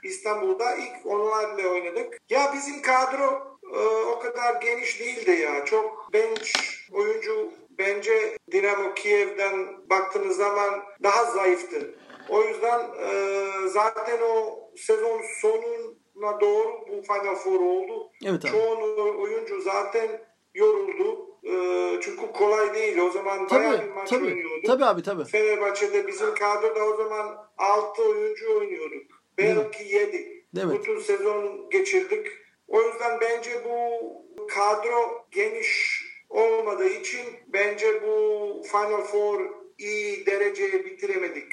İstanbul'da 0.04 0.74
ilk 0.76 1.06
onlarla 1.06 1.68
oynadık. 1.68 2.18
Ya 2.30 2.52
bizim 2.54 2.82
kadro 2.82 3.58
e, 3.74 3.78
o 4.06 4.18
kadar 4.18 4.60
geniş 4.62 5.00
değildi 5.00 5.30
ya. 5.30 5.64
Çok 5.64 6.12
bench 6.12 6.52
oyuncu 6.92 7.50
bence 7.78 8.36
Dinamo 8.52 8.94
Kiev'den 8.94 9.88
baktığınız 9.90 10.36
zaman 10.36 10.82
daha 11.02 11.24
zayıftı. 11.24 11.94
O 12.28 12.42
yüzden 12.42 12.80
e, 12.80 13.44
zaten 13.68 14.18
o 14.22 14.60
sezon 14.76 15.20
sonuna 15.40 16.40
doğru 16.40 16.68
bu 16.88 17.02
Final 17.02 17.34
Four 17.34 17.60
oldu. 17.60 18.10
Evet 18.26 18.44
abi. 18.44 18.52
Çoğu 18.52 19.22
oyuncu 19.22 19.60
zaten 19.60 20.08
yoruldu. 20.54 21.28
E, 21.44 21.52
çünkü 22.00 22.32
kolay 22.32 22.74
değil. 22.74 22.98
O 22.98 23.10
zaman 23.10 23.50
bayağı 23.50 23.72
bir 23.72 23.78
Tabii. 23.78 23.90
maç 23.90 24.10
Tabii. 24.10 24.24
oynuyorduk. 24.24 24.66
Tabii 24.66 24.84
abi 24.84 25.02
tabii. 25.02 25.24
Fenerbahçe'de 25.24 26.06
bizim 26.06 26.34
kadroda 26.34 26.84
o 26.84 26.96
zaman 26.96 27.50
6 27.58 28.02
oyuncu 28.02 28.58
oynuyorduk. 28.58 29.22
Belki 29.38 29.84
7. 29.84 30.44
Evet. 30.58 30.78
Bütün 30.78 30.98
sezon 30.98 31.70
geçirdik. 31.70 32.26
O 32.68 32.82
yüzden 32.82 33.20
bence 33.20 33.50
bu 33.64 34.46
kadro 34.46 35.24
geniş 35.30 36.02
olmadığı 36.32 36.88
için 36.88 37.20
bence 37.46 38.02
bu 38.02 38.62
Final 38.72 39.02
Four 39.02 39.40
iyi 39.78 40.26
dereceye 40.26 40.84
bitiremedik. 40.84 41.52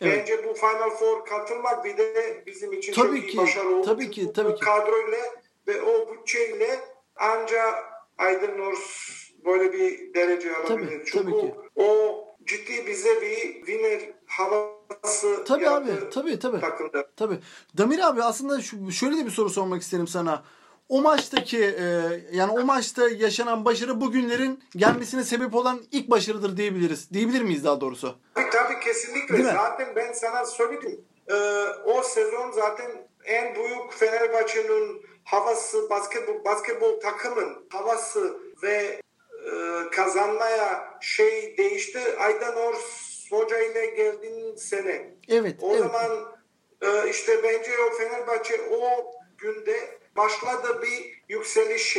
Evet. 0.00 0.18
Bence 0.20 0.44
bu 0.48 0.54
Final 0.54 0.90
Four 0.90 1.24
katılmak 1.24 1.84
bir 1.84 1.96
de 1.96 2.42
bizim 2.46 2.72
için 2.72 2.92
Tabii 2.92 3.20
çok 3.20 3.28
ki, 3.28 3.36
iyi 3.36 3.38
başarı 3.38 3.68
oldu. 3.68 3.86
tabii 3.86 4.10
ki, 4.10 4.32
tabii 4.32 4.54
ki. 4.54 4.60
kadroyla 4.60 5.18
ve 5.68 5.82
o 5.82 6.14
bütçeyle 6.14 6.80
anca 7.16 7.62
Aydın 8.18 8.58
Nors 8.58 9.12
böyle 9.44 9.72
bir 9.72 10.14
derece 10.14 10.56
alabilir. 10.56 10.88
Tabii, 10.88 11.02
Çünkü 11.06 11.18
tabii 11.18 11.40
ki. 11.40 11.54
o 11.76 12.18
ciddi 12.44 12.86
bize 12.86 13.22
bir 13.22 13.38
winner 13.54 14.00
havası 14.26 15.44
Tabii 15.44 15.68
abi. 15.68 15.90
Tabii 16.14 16.38
tabii. 16.38 16.60
takımda. 16.60 17.08
Tabii. 17.16 17.38
Damir 17.78 18.08
abi 18.08 18.22
aslında 18.22 18.60
şu, 18.60 18.90
şöyle 18.92 19.16
de 19.16 19.26
bir 19.26 19.30
soru 19.30 19.50
sormak 19.50 19.82
isterim 19.82 20.06
sana. 20.08 20.44
O 20.92 21.02
maçtaki 21.02 21.64
e, 21.64 21.84
yani 22.32 22.52
o 22.52 22.64
maçta 22.64 23.08
yaşanan 23.08 23.64
başarı 23.64 24.00
bugünlerin 24.00 24.64
gelmesine 24.76 25.24
sebep 25.24 25.54
olan 25.54 25.82
ilk 25.92 26.10
başarıdır 26.10 26.56
diyebiliriz. 26.56 27.10
Diyebilir 27.12 27.42
miyiz 27.42 27.64
daha 27.64 27.80
doğrusu? 27.80 28.18
Tabii, 28.34 28.50
tabii 28.50 28.80
kesinlikle. 28.80 29.34
Değil 29.34 29.44
mi? 29.44 29.52
Zaten 29.54 29.96
ben 29.96 30.12
sana 30.12 30.44
söyledim. 30.44 31.00
Ee, 31.30 31.34
o 31.84 32.02
sezon 32.02 32.50
zaten 32.50 32.90
en 33.24 33.54
büyük 33.54 33.92
Fenerbahçe'nin 33.92 35.02
havası, 35.24 35.90
basketbol, 35.90 36.44
basketbol 36.44 37.00
takımın 37.00 37.66
havası 37.72 38.38
ve 38.62 39.00
e, 39.46 39.52
kazanmaya 39.92 40.98
şey 41.00 41.56
değişti. 41.58 42.00
Aydan 42.18 42.56
Ors 42.56 43.24
hoca 43.30 43.58
ile 43.58 43.86
geldiğin 43.86 44.56
sene. 44.56 45.14
Evet, 45.28 45.56
O 45.60 45.70
evet. 45.70 45.80
zaman 45.80 46.32
e, 46.82 47.10
işte 47.10 47.42
bence 47.42 47.70
o 47.90 47.96
Fenerbahçe 47.96 48.60
o 48.70 49.12
günde 49.38 50.01
başladı 50.16 50.82
bir 50.82 51.22
yükseliş. 51.34 51.98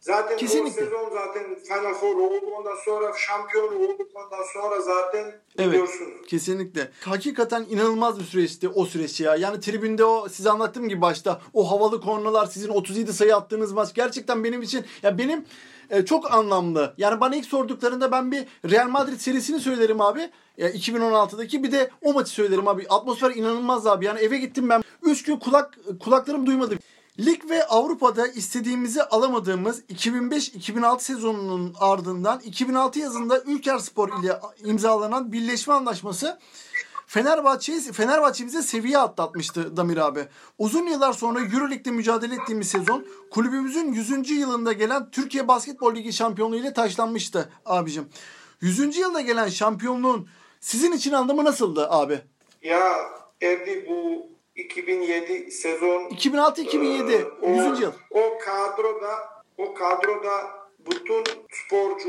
Zaten 0.00 0.36
Kesinlikle. 0.36 0.82
o 0.82 0.84
sezon 0.84 1.10
zaten 1.14 1.54
Final 1.64 1.94
Four 1.94 2.16
oldu. 2.16 2.46
Ondan 2.58 2.76
sonra 2.84 3.12
şampiyon 3.18 3.74
olduk. 3.80 4.00
Ondan 4.14 4.44
sonra 4.54 4.80
zaten 4.80 5.40
Evet. 5.58 5.72
biliyorsunuz. 5.72 6.26
Kesinlikle. 6.28 6.90
Hakikaten 7.04 7.66
inanılmaz 7.70 8.18
bir 8.18 8.24
süreçti 8.24 8.68
o 8.68 8.86
süreç 8.86 9.20
ya. 9.20 9.36
Yani 9.36 9.60
tribünde 9.60 10.04
o 10.04 10.28
size 10.28 10.50
anlattığım 10.50 10.88
gibi 10.88 11.00
başta 11.00 11.40
o 11.54 11.70
havalı 11.70 12.00
kornalar 12.00 12.46
sizin 12.46 12.68
37 12.68 13.12
sayı 13.12 13.36
attığınız 13.36 13.72
maç 13.72 13.94
gerçekten 13.94 14.44
benim 14.44 14.62
için 14.62 14.84
ya 15.02 15.18
benim 15.18 15.44
e, 15.90 16.04
çok 16.04 16.32
anlamlı. 16.34 16.94
Yani 16.98 17.20
bana 17.20 17.36
ilk 17.36 17.46
sorduklarında 17.46 18.12
ben 18.12 18.32
bir 18.32 18.44
Real 18.70 18.88
Madrid 18.88 19.18
serisini 19.18 19.60
söylerim 19.60 20.00
abi. 20.00 20.30
Ya 20.56 20.70
2016'daki 20.70 21.62
bir 21.62 21.72
de 21.72 21.90
o 22.02 22.12
maçı 22.12 22.30
söylerim 22.30 22.68
abi. 22.68 22.86
Atmosfer 22.88 23.30
inanılmaz 23.30 23.86
abi. 23.86 24.04
Yani 24.04 24.20
eve 24.20 24.36
gittim 24.38 24.68
ben 24.68 24.82
3 25.02 25.22
gün 25.24 25.36
kulak 25.36 25.78
kulaklarım 26.04 26.46
duymadı. 26.46 26.78
Lig 27.18 27.50
ve 27.50 27.66
Avrupa'da 27.66 28.26
istediğimizi 28.26 29.02
alamadığımız 29.02 29.80
2005-2006 29.80 31.00
sezonunun 31.00 31.74
ardından 31.80 32.40
2006 32.40 32.98
yazında 32.98 33.40
Ülker 33.40 33.78
Spor 33.78 34.22
ile 34.22 34.40
imzalanan 34.64 35.32
birleşme 35.32 35.74
anlaşması 35.74 36.38
Fenerbahçe'yi 37.06 37.80
Fenerbahçe'mize 37.80 38.62
seviye 38.62 38.98
atlatmıştı 38.98 39.76
Damir 39.76 39.96
abi. 39.96 40.26
Uzun 40.58 40.86
yıllar 40.86 41.12
sonra 41.12 41.40
EuroLeague'de 41.40 41.90
mücadele 41.90 42.34
ettiğimiz 42.34 42.68
sezon 42.68 43.06
kulübümüzün 43.30 43.92
100. 43.92 44.30
yılında 44.30 44.72
gelen 44.72 45.10
Türkiye 45.10 45.48
Basketbol 45.48 45.94
Ligi 45.94 46.12
şampiyonluğu 46.12 46.56
ile 46.56 46.72
taşlanmıştı 46.72 47.52
abicim. 47.66 48.08
100. 48.60 48.96
yılda 48.96 49.20
gelen 49.20 49.48
şampiyonluğun 49.48 50.28
sizin 50.60 50.92
için 50.92 51.12
anlamı 51.12 51.44
nasıldı 51.44 51.90
abi? 51.90 52.20
Ya 52.62 52.92
Erdi 53.42 53.86
bu 53.88 54.26
2007 54.56 55.50
sezon 55.50 56.08
2006-2007 56.08 57.12
Ee, 57.12 57.24
o, 57.42 57.70
100. 57.72 57.80
yıl. 57.80 57.92
O 58.10 58.38
kadroda 58.38 59.42
o 59.58 59.74
kadroda 59.74 60.50
bütün 60.90 61.24
sporcu 61.52 62.08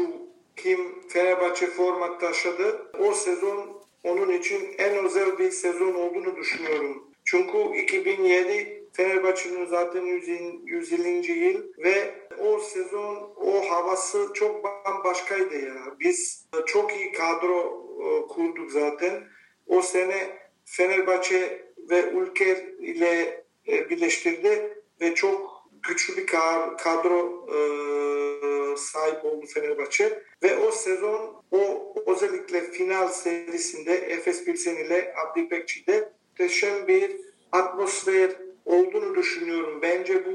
kim 0.56 1.08
Fenerbahçe 1.10 1.68
forma 1.68 2.18
taşıdı. 2.18 2.92
O 3.00 3.14
sezon 3.14 3.82
onun 4.04 4.32
için 4.32 4.75
en 4.78 5.06
özel 5.06 5.38
bir 5.38 5.52
sezon 5.52 5.94
olduğunu 5.94 6.36
düşünüyorum. 6.36 7.04
Çünkü 7.25 7.78
2007 7.78 8.84
Fenerbahçe'nin 8.94 9.66
zaten 9.66 10.02
100. 10.02 10.28
100. 10.66 10.92
yıl 11.30 11.64
ve 11.78 12.14
o 12.40 12.60
sezon 12.60 13.34
o 13.36 13.70
havası 13.70 14.28
çok 14.34 14.64
bambaşkaydı 14.64 15.56
ya. 15.56 15.75
Biz 16.00 16.46
çok 16.66 16.96
iyi 16.96 17.12
kadro 17.12 17.86
e, 18.02 18.28
kurduk 18.28 18.72
zaten. 18.72 19.24
O 19.68 19.82
sene 19.82 20.38
Fenerbahçe 20.66 21.66
ve 21.89 22.12
Ülker 22.12 22.58
ile 22.80 23.44
e, 23.68 23.89
birleştirdi 23.89 24.84
ve 25.01 25.15
çok 25.15 25.63
güçlü 25.88 26.18
bir 26.18 26.27
ka- 26.27 26.77
kadro 26.77 27.46
e, 27.56 27.58
sahip 28.77 29.25
oldu 29.25 29.46
Fenerbahçe 29.54 30.24
ve 30.44 30.58
o 30.58 30.72
sezon 30.72 31.44
o 31.51 31.94
özellikle 32.08 32.62
final 32.62 33.08
serisinde 33.08 33.94
Efes 33.96 34.46
Pilsen 34.46 34.75
ile 34.75 35.13
Abdi 35.18 35.39
İpekçi'de 35.39 36.12
muhteşem 36.30 36.88
bir 36.88 37.12
atmosfer 37.51 38.32
olduğunu 38.65 39.15
düşünüyorum. 39.15 39.80
Bence 39.82 40.25
bu 40.25 40.32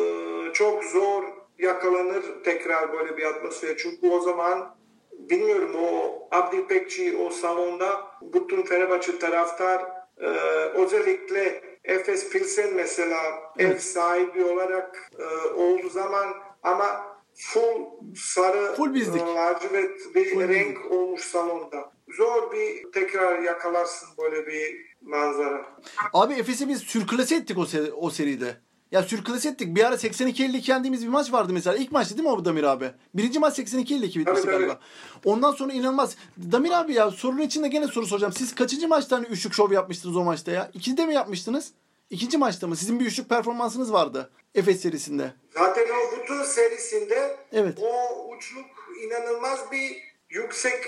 e, 0.00 0.52
çok 0.52 0.84
zor 0.84 1.24
yakalanır 1.58 2.24
tekrar 2.44 2.92
böyle 2.92 3.16
bir 3.16 3.22
atmosfer. 3.22 3.76
Çünkü 3.76 4.10
o 4.10 4.20
zaman 4.20 4.76
bilmiyorum 5.12 5.70
o 5.82 6.18
Abdi 6.30 7.16
o 7.26 7.30
salonda 7.30 8.06
bütün 8.22 8.62
Fenerbahçe 8.62 9.18
taraftar 9.18 9.97
e, 10.20 10.26
özellikle 10.74 11.62
Efes 11.84 12.30
Pilsen 12.30 12.74
mesela 12.74 13.16
ev 13.58 13.78
sahibi 13.78 14.44
olarak 14.44 15.10
e, 15.18 15.48
olduğu 15.54 15.88
zaman 15.88 16.26
ama 16.62 17.18
full 17.34 17.84
sarı 18.16 18.74
Full 18.76 18.94
bizdik. 18.94 19.22
e, 19.22 19.24
lacivert 19.34 20.14
bir 20.14 20.30
Full 20.34 20.48
renk 20.48 20.92
olmuş 20.92 21.20
salonda. 21.20 21.92
Zor 22.16 22.52
bir 22.52 22.92
tekrar 22.92 23.38
yakalarsın 23.38 24.08
böyle 24.18 24.46
bir 24.46 24.76
manzara. 25.02 25.66
Abi 26.12 26.34
Efes'i 26.34 26.68
biz 26.68 26.78
sürklase 26.82 27.34
ettik 27.36 27.58
o, 27.58 27.66
seri- 27.66 27.92
o 27.92 28.10
seride. 28.10 28.56
Ya 28.92 29.02
sürklase 29.02 29.48
ettik. 29.48 29.76
Bir 29.76 29.84
ara 29.84 29.94
82-52 29.94 30.70
yendiğimiz 30.70 31.02
bir 31.02 31.08
maç 31.08 31.32
vardı 31.32 31.52
mesela. 31.52 31.76
İlk 31.76 31.92
maçtı 31.92 32.16
değil 32.16 32.28
mi 32.28 32.34
o 32.34 32.44
Damir 32.44 32.62
abi? 32.62 32.90
Birinci 33.14 33.38
maç 33.38 33.58
82-52 33.58 34.02
bitmişti 34.02 34.24
tabii. 34.26 34.46
galiba. 34.46 34.80
Ondan 35.24 35.52
sonra 35.52 35.72
inanılmaz. 35.72 36.16
Damir 36.52 36.70
abi 36.70 36.92
ya 36.94 37.10
sorunun 37.10 37.42
içinde 37.42 37.68
gene 37.68 37.86
soru 37.86 38.06
soracağım. 38.06 38.32
Siz 38.32 38.54
kaçıncı 38.54 38.88
maçta 38.88 39.16
hani 39.16 39.26
üçlük 39.26 39.54
şov 39.54 39.72
yapmıştınız 39.72 40.16
o 40.16 40.24
maçta 40.24 40.50
ya? 40.52 40.70
İkide 40.74 41.06
mi 41.06 41.14
yapmıştınız? 41.14 41.72
İkinci 42.10 42.38
maçta 42.38 42.66
mı? 42.66 42.76
Sizin 42.76 43.00
bir 43.00 43.06
üçlük 43.06 43.28
performansınız 43.28 43.92
vardı 43.92 44.30
Efes 44.54 44.80
serisinde. 44.80 45.32
Zaten 45.54 45.82
o 45.82 46.16
bütün 46.22 46.42
serisinde 46.42 47.36
Evet. 47.52 47.78
o 47.82 48.28
uçluk 48.36 48.66
inanılmaz 49.04 49.58
bir 49.72 49.96
yüksek 50.30 50.84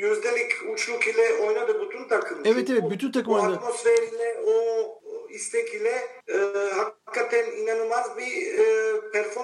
yüzdelik 0.00 0.52
uçluk 0.74 1.06
ile 1.06 1.34
oynadı 1.46 1.86
bütün 1.86 2.08
takım. 2.08 2.38
Evet, 2.44 2.70
evet, 2.70 2.90
bütün 2.90 3.12
takım 3.12 3.32
o 3.32 3.36
oynadı. 3.36 3.56
atmosferiyle 3.56 4.36
o 4.46 4.52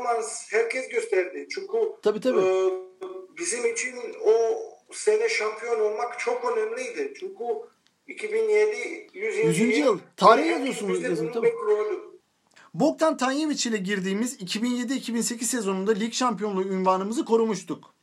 performans 0.06 0.52
herkes 0.52 0.88
gösterdi. 0.88 1.46
Çünkü 1.50 1.78
Tabii, 2.02 2.20
tabii. 2.20 2.40
e, 2.40 2.70
bizim 3.38 3.72
için 3.72 3.94
o 4.24 4.32
sene 4.92 5.28
şampiyon 5.28 5.80
olmak 5.80 6.20
çok 6.20 6.52
önemliydi. 6.52 7.14
Çünkü 7.20 7.44
2007 8.08 9.10
100. 9.14 9.58
100. 9.60 9.78
yıl. 9.78 9.98
Tarih 10.16 10.42
Herkes 10.42 10.58
yazıyorsunuz, 10.58 11.02
yazın, 11.02 11.32
tabii. 11.32 11.46
bekliyordu. 11.46 12.12
Bogdan 12.74 13.16
Tanyevic 13.16 13.68
ile 13.68 13.76
girdiğimiz 13.76 14.40
2007-2008 14.40 15.44
sezonunda 15.44 15.92
lig 15.92 16.12
şampiyonluğu 16.12 16.62
ünvanımızı 16.62 17.24
korumuştuk. 17.24 17.94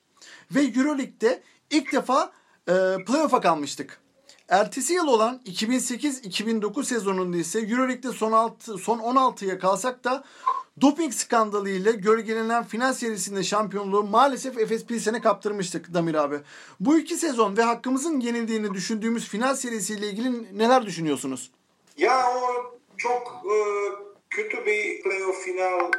Ve 0.51 0.61
Euroleague'de 0.61 1.41
ilk 1.71 1.93
defa 1.93 2.31
e, 2.67 2.73
playoff'a 3.07 3.41
kalmıştık. 3.41 4.02
Ertesi 4.49 4.93
yıl 4.93 5.07
olan 5.07 5.41
2008-2009 5.45 6.83
sezonunda 6.83 7.37
ise 7.37 7.59
Euroleague'de 7.59 8.11
son, 8.11 8.31
altı, 8.31 8.77
son 8.77 8.99
16'ya 8.99 9.59
kalsak 9.59 10.03
da 10.03 10.23
doping 10.81 11.13
skandalı 11.13 11.69
ile 11.69 11.91
gölgelenen 11.91 12.63
final 12.63 12.93
serisinde 12.93 13.43
şampiyonluğu 13.43 14.03
maalesef 14.03 14.57
Efes 14.57 14.85
Pilsen'e 14.85 15.21
kaptırmıştık 15.21 15.93
Damir 15.93 16.15
abi. 16.15 16.39
Bu 16.79 16.99
iki 16.99 17.15
sezon 17.15 17.57
ve 17.57 17.61
hakkımızın 17.61 18.19
yenildiğini 18.19 18.73
düşündüğümüz 18.73 19.29
final 19.29 19.55
serisiyle 19.55 20.07
ilgili 20.07 20.57
neler 20.59 20.85
düşünüyorsunuz? 20.85 21.51
Ya 21.97 22.33
o 22.35 22.77
çok 22.97 23.27
e, 23.45 23.55
kötü 24.29 24.65
bir 24.65 25.03
playoff 25.03 25.43
final 25.43 25.91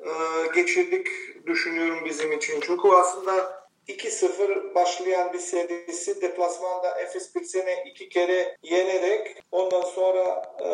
e, 0.00 0.12
geçirdik 0.54 1.06
düşünüyorum 1.46 1.98
bizim 2.04 2.32
için. 2.32 2.60
Çünkü 2.60 2.88
aslında 2.88 3.55
2-0 3.88 4.74
başlayan 4.74 5.32
bir 5.32 5.38
serisi 5.38 6.20
deplasmanda 6.22 7.00
Efes 7.00 7.32
Pilsen'e 7.32 7.84
iki 7.86 8.08
kere 8.08 8.56
yenerek 8.62 9.42
ondan 9.52 9.82
sonra 9.82 10.54
e, 10.60 10.68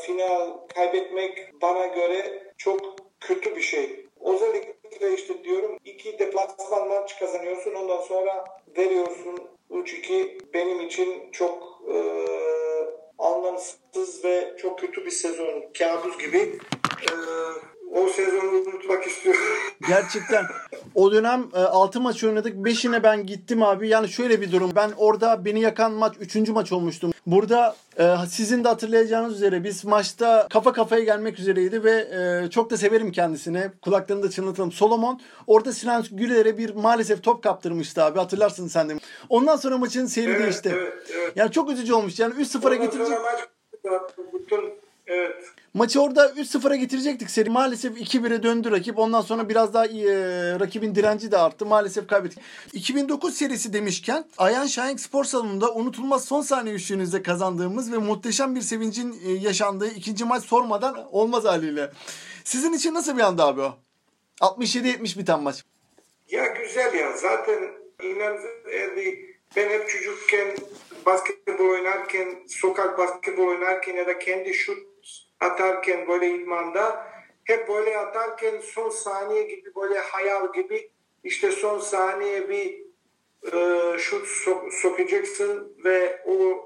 final 0.00 0.58
kaybetmek 0.74 1.62
bana 1.62 1.86
göre 1.86 2.52
çok 2.58 2.96
kötü 3.20 3.56
bir 3.56 3.62
şey. 3.62 4.06
Özellikle 4.20 5.14
işte 5.14 5.44
diyorum 5.44 5.78
iki 5.84 6.18
deplasman 6.18 6.88
maç 6.88 7.18
kazanıyorsun 7.18 7.74
ondan 7.74 8.00
sonra 8.00 8.44
veriyorsun 8.76 9.38
3-2 9.70 10.40
benim 10.54 10.80
için 10.80 11.30
çok 11.32 11.82
e, 11.94 11.96
anlamsız 13.18 14.24
ve 14.24 14.54
çok 14.58 14.78
kötü 14.78 15.06
bir 15.06 15.10
sezon. 15.10 15.64
Kabus 15.78 16.18
gibi. 16.18 16.58
E, 17.10 17.12
o 17.90 18.08
sezonu 18.08 18.50
unutmak 18.50 19.06
istiyorum. 19.06 19.42
Gerçekten. 19.88 20.44
O 20.98 21.12
dönem 21.12 21.48
6 21.54 22.00
maç 22.00 22.24
oynadık. 22.24 22.56
5'ine 22.56 23.02
ben 23.02 23.26
gittim 23.26 23.62
abi. 23.62 23.88
Yani 23.88 24.08
şöyle 24.08 24.40
bir 24.40 24.52
durum. 24.52 24.70
Ben 24.76 24.90
orada 24.96 25.44
beni 25.44 25.60
yakan 25.60 25.92
maç 25.92 26.14
3. 26.20 26.48
maç 26.48 26.72
olmuştum. 26.72 27.12
Burada 27.26 27.76
e, 27.98 28.14
sizin 28.30 28.64
de 28.64 28.68
hatırlayacağınız 28.68 29.34
üzere 29.34 29.64
biz 29.64 29.84
maçta 29.84 30.46
kafa 30.50 30.72
kafaya 30.72 31.04
gelmek 31.04 31.38
üzereydi 31.38 31.84
ve 31.84 31.90
e, 31.90 32.50
çok 32.50 32.70
da 32.70 32.76
severim 32.76 33.12
kendisini. 33.12 33.70
Kulaklarını 33.82 34.22
da 34.22 34.30
çınlatalım. 34.30 34.72
Solomon 34.72 35.20
orada 35.46 35.72
Sinan 35.72 36.04
Güler'e 36.10 36.58
bir 36.58 36.74
maalesef 36.74 37.22
top 37.22 37.42
kaptırmıştı 37.42 38.04
abi. 38.04 38.18
Hatırlarsın 38.18 38.68
sen 38.68 38.88
de. 38.88 38.94
Ondan 39.28 39.56
sonra 39.56 39.78
maçın 39.78 40.06
seyri 40.06 40.30
Evet, 40.30 40.40
değişti. 40.42 40.72
evet, 40.74 40.92
evet. 41.16 41.32
Yani 41.36 41.52
çok 41.52 41.70
üzücü 41.70 41.92
olmuş. 41.94 42.18
Yani 42.18 42.34
3-0'a 42.34 42.68
Ondan 42.68 42.80
getirecek. 42.82 43.18
maç 43.22 43.40
bütün 44.34 44.60
evet. 45.06 45.44
Maçı 45.78 46.02
orada 46.02 46.26
3-0'a 46.26 46.76
getirecektik 46.76 47.30
seri. 47.30 47.50
Maalesef 47.50 47.92
2-1'e 47.92 48.42
döndü 48.42 48.70
rakip. 48.70 48.98
Ondan 48.98 49.20
sonra 49.20 49.48
biraz 49.48 49.74
daha 49.74 49.86
e, 49.86 49.90
rakibin 50.60 50.94
direnci 50.94 51.32
de 51.32 51.38
arttı. 51.38 51.66
Maalesef 51.66 52.06
kaybettik. 52.06 52.38
2009 52.72 53.34
serisi 53.34 53.72
demişken 53.72 54.24
Ayan 54.38 54.66
Şahin 54.66 54.96
Spor 54.96 55.24
Salonu'nda 55.24 55.74
unutulmaz 55.74 56.24
son 56.24 56.40
saniye 56.40 56.74
üçlüğünüzde 56.74 57.22
kazandığımız 57.22 57.92
ve 57.92 57.96
muhteşem 57.96 58.54
bir 58.54 58.60
sevincin 58.60 59.20
e, 59.26 59.32
yaşandığı 59.32 59.88
ikinci 59.88 60.24
maç 60.24 60.44
sormadan 60.44 61.08
olmaz 61.12 61.44
haliyle. 61.44 61.90
Sizin 62.44 62.72
için 62.72 62.94
nasıl 62.94 63.16
bir 63.16 63.22
anda 63.22 63.46
abi 63.46 63.60
o? 63.60 63.76
67-70 64.40 65.18
biten 65.18 65.42
maç. 65.42 65.64
Ya 66.30 66.46
güzel 66.46 66.94
ya. 66.94 67.16
Zaten 67.16 67.58
inan 68.02 68.36
Erdi 68.72 69.36
ben 69.56 69.68
hep 69.68 69.88
çocukken 69.88 70.56
basketbol 71.06 71.68
oynarken, 71.68 72.34
sokak 72.48 72.98
basketbol 72.98 73.46
oynarken 73.46 73.96
ya 73.96 74.06
da 74.06 74.18
kendi 74.18 74.54
şut 74.54 74.87
atarken 75.40 76.08
böyle 76.08 76.30
idmanda 76.30 77.06
hep 77.44 77.68
böyle 77.68 77.98
atarken 77.98 78.60
son 78.60 78.88
saniye 78.90 79.42
gibi 79.42 79.74
böyle 79.74 79.98
hayal 79.98 80.52
gibi 80.52 80.90
işte 81.24 81.52
son 81.52 81.78
saniye 81.78 82.48
bir 82.48 82.82
e, 83.52 83.98
şut 83.98 84.26
sok- 84.26 84.70
sokacaksın 84.72 85.76
ve 85.84 86.20
o 86.26 86.64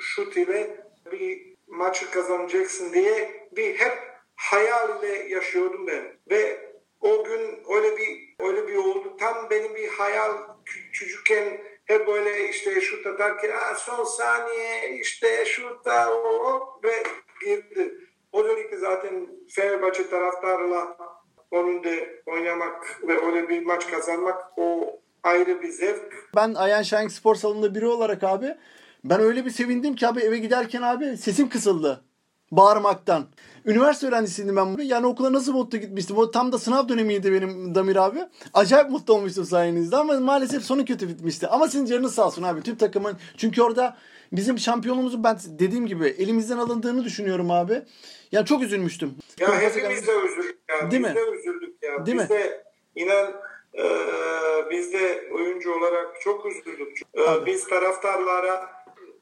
şut 0.00 0.36
ile 0.36 0.84
bir 1.12 1.56
maçı 1.66 2.10
kazanacaksın 2.10 2.92
diye 2.92 3.48
bir 3.52 3.74
hep 3.74 3.98
hayal 4.36 5.02
ile 5.04 5.28
yaşıyordum 5.34 5.86
ben 5.86 6.04
ve 6.30 6.70
o 7.00 7.24
gün 7.24 7.62
öyle 7.76 7.96
bir 7.96 8.34
öyle 8.40 8.68
bir 8.68 8.76
oldu 8.76 9.16
tam 9.16 9.50
benim 9.50 9.74
bir 9.74 9.88
hayal 9.88 10.32
Kü- 10.66 10.92
çocukken 10.92 11.60
hep 11.84 12.06
böyle 12.06 12.48
işte 12.48 12.80
şut 12.80 13.06
atarken 13.06 13.50
"Aa, 13.50 13.74
son 13.74 14.04
saniye 14.04 14.98
işte 15.00 15.44
şutta 15.44 16.14
o, 16.14 16.18
o 16.28 16.80
ve 16.84 17.02
girdi. 17.44 17.94
Özellikle 18.36 18.76
zaten 18.78 19.26
Fenerbahçe 19.48 20.10
taraftarıyla 20.10 20.96
önünde 21.52 22.22
oynamak 22.26 23.00
ve 23.08 23.26
öyle 23.26 23.48
bir 23.48 23.66
maç 23.66 23.90
kazanmak 23.90 24.36
o 24.56 25.00
ayrı 25.22 25.62
bir 25.62 25.68
zevk. 25.68 26.30
Ben 26.36 26.54
Ayhan 26.54 26.82
Şahin 26.82 27.08
spor 27.08 27.34
salonunda 27.34 27.74
biri 27.74 27.86
olarak 27.86 28.24
abi 28.24 28.54
ben 29.04 29.20
öyle 29.20 29.44
bir 29.44 29.50
sevindim 29.50 29.94
ki 29.94 30.08
abi 30.08 30.20
eve 30.20 30.38
giderken 30.38 30.82
abi 30.82 31.16
sesim 31.16 31.48
kısıldı. 31.48 32.04
Bağırmaktan. 32.50 33.26
Üniversite 33.64 34.06
öğrencisiydim 34.06 34.56
ben. 34.56 34.78
Yani 34.82 35.06
okula 35.06 35.32
nasıl 35.32 35.52
mutlu 35.52 35.78
gitmiştim. 35.78 36.18
O 36.18 36.30
tam 36.30 36.52
da 36.52 36.58
sınav 36.58 36.88
dönemiydi 36.88 37.32
benim 37.32 37.74
Damir 37.74 37.96
abi. 37.96 38.18
Acayip 38.54 38.90
mutlu 38.90 39.14
olmuştum 39.14 39.44
sayenizde 39.44 39.96
ama 39.96 40.20
maalesef 40.20 40.62
sonu 40.62 40.84
kötü 40.84 41.08
bitmişti. 41.08 41.48
Ama 41.48 41.68
sizin 41.68 41.86
canınız 41.86 42.14
sağ 42.14 42.26
olsun 42.26 42.42
abi. 42.42 42.62
Tüm 42.62 42.76
takımın. 42.76 43.16
Çünkü 43.36 43.62
orada 43.62 43.96
bizim 44.32 44.58
şampiyonluğumuzun 44.58 45.24
ben 45.24 45.38
dediğim 45.46 45.86
gibi 45.86 46.06
elimizden 46.06 46.58
alındığını 46.58 47.04
düşünüyorum 47.04 47.50
abi. 47.50 47.82
Yani 48.32 48.46
çok 48.46 48.62
üzülmüştüm. 48.62 49.14
Ya 49.40 49.60
hepimiz 49.60 50.06
de 50.06 50.12
üzüldük 50.18 50.58
ya. 50.68 50.90
Değil 50.90 51.02
biz 51.04 51.10
mi? 51.10 51.16
de 51.16 51.30
üzüldük 51.30 51.82
ya. 51.82 52.06
Değil 52.06 52.18
biz 52.18 52.30
mi? 52.30 52.36
de 52.36 52.64
inan 52.94 53.32
e, 53.78 53.84
biz 54.70 54.92
de 54.92 55.28
oyuncu 55.32 55.74
olarak 55.74 56.20
çok 56.20 56.46
üzüldük. 56.46 56.98
E, 57.14 57.22
Abi. 57.22 57.46
biz 57.46 57.68
taraftarlara 57.68 58.70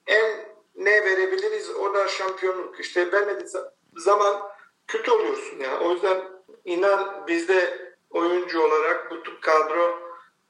en 0.07 0.31
ne 0.77 1.05
verebiliriz 1.05 1.71
o 1.71 1.95
da 1.95 2.09
şampiyonluk. 2.09 2.81
İşte 2.81 3.13
vermediği 3.13 3.47
za- 3.49 3.71
zaman 3.97 4.43
kötü 4.87 5.11
oluyorsun 5.11 5.59
ya. 5.59 5.81
O 5.81 5.93
yüzden 5.93 6.21
inan 6.65 7.25
biz 7.29 7.49
de 7.49 7.79
oyuncu 8.11 8.61
olarak 8.63 9.11
bütün 9.13 9.41
kadro 9.41 9.99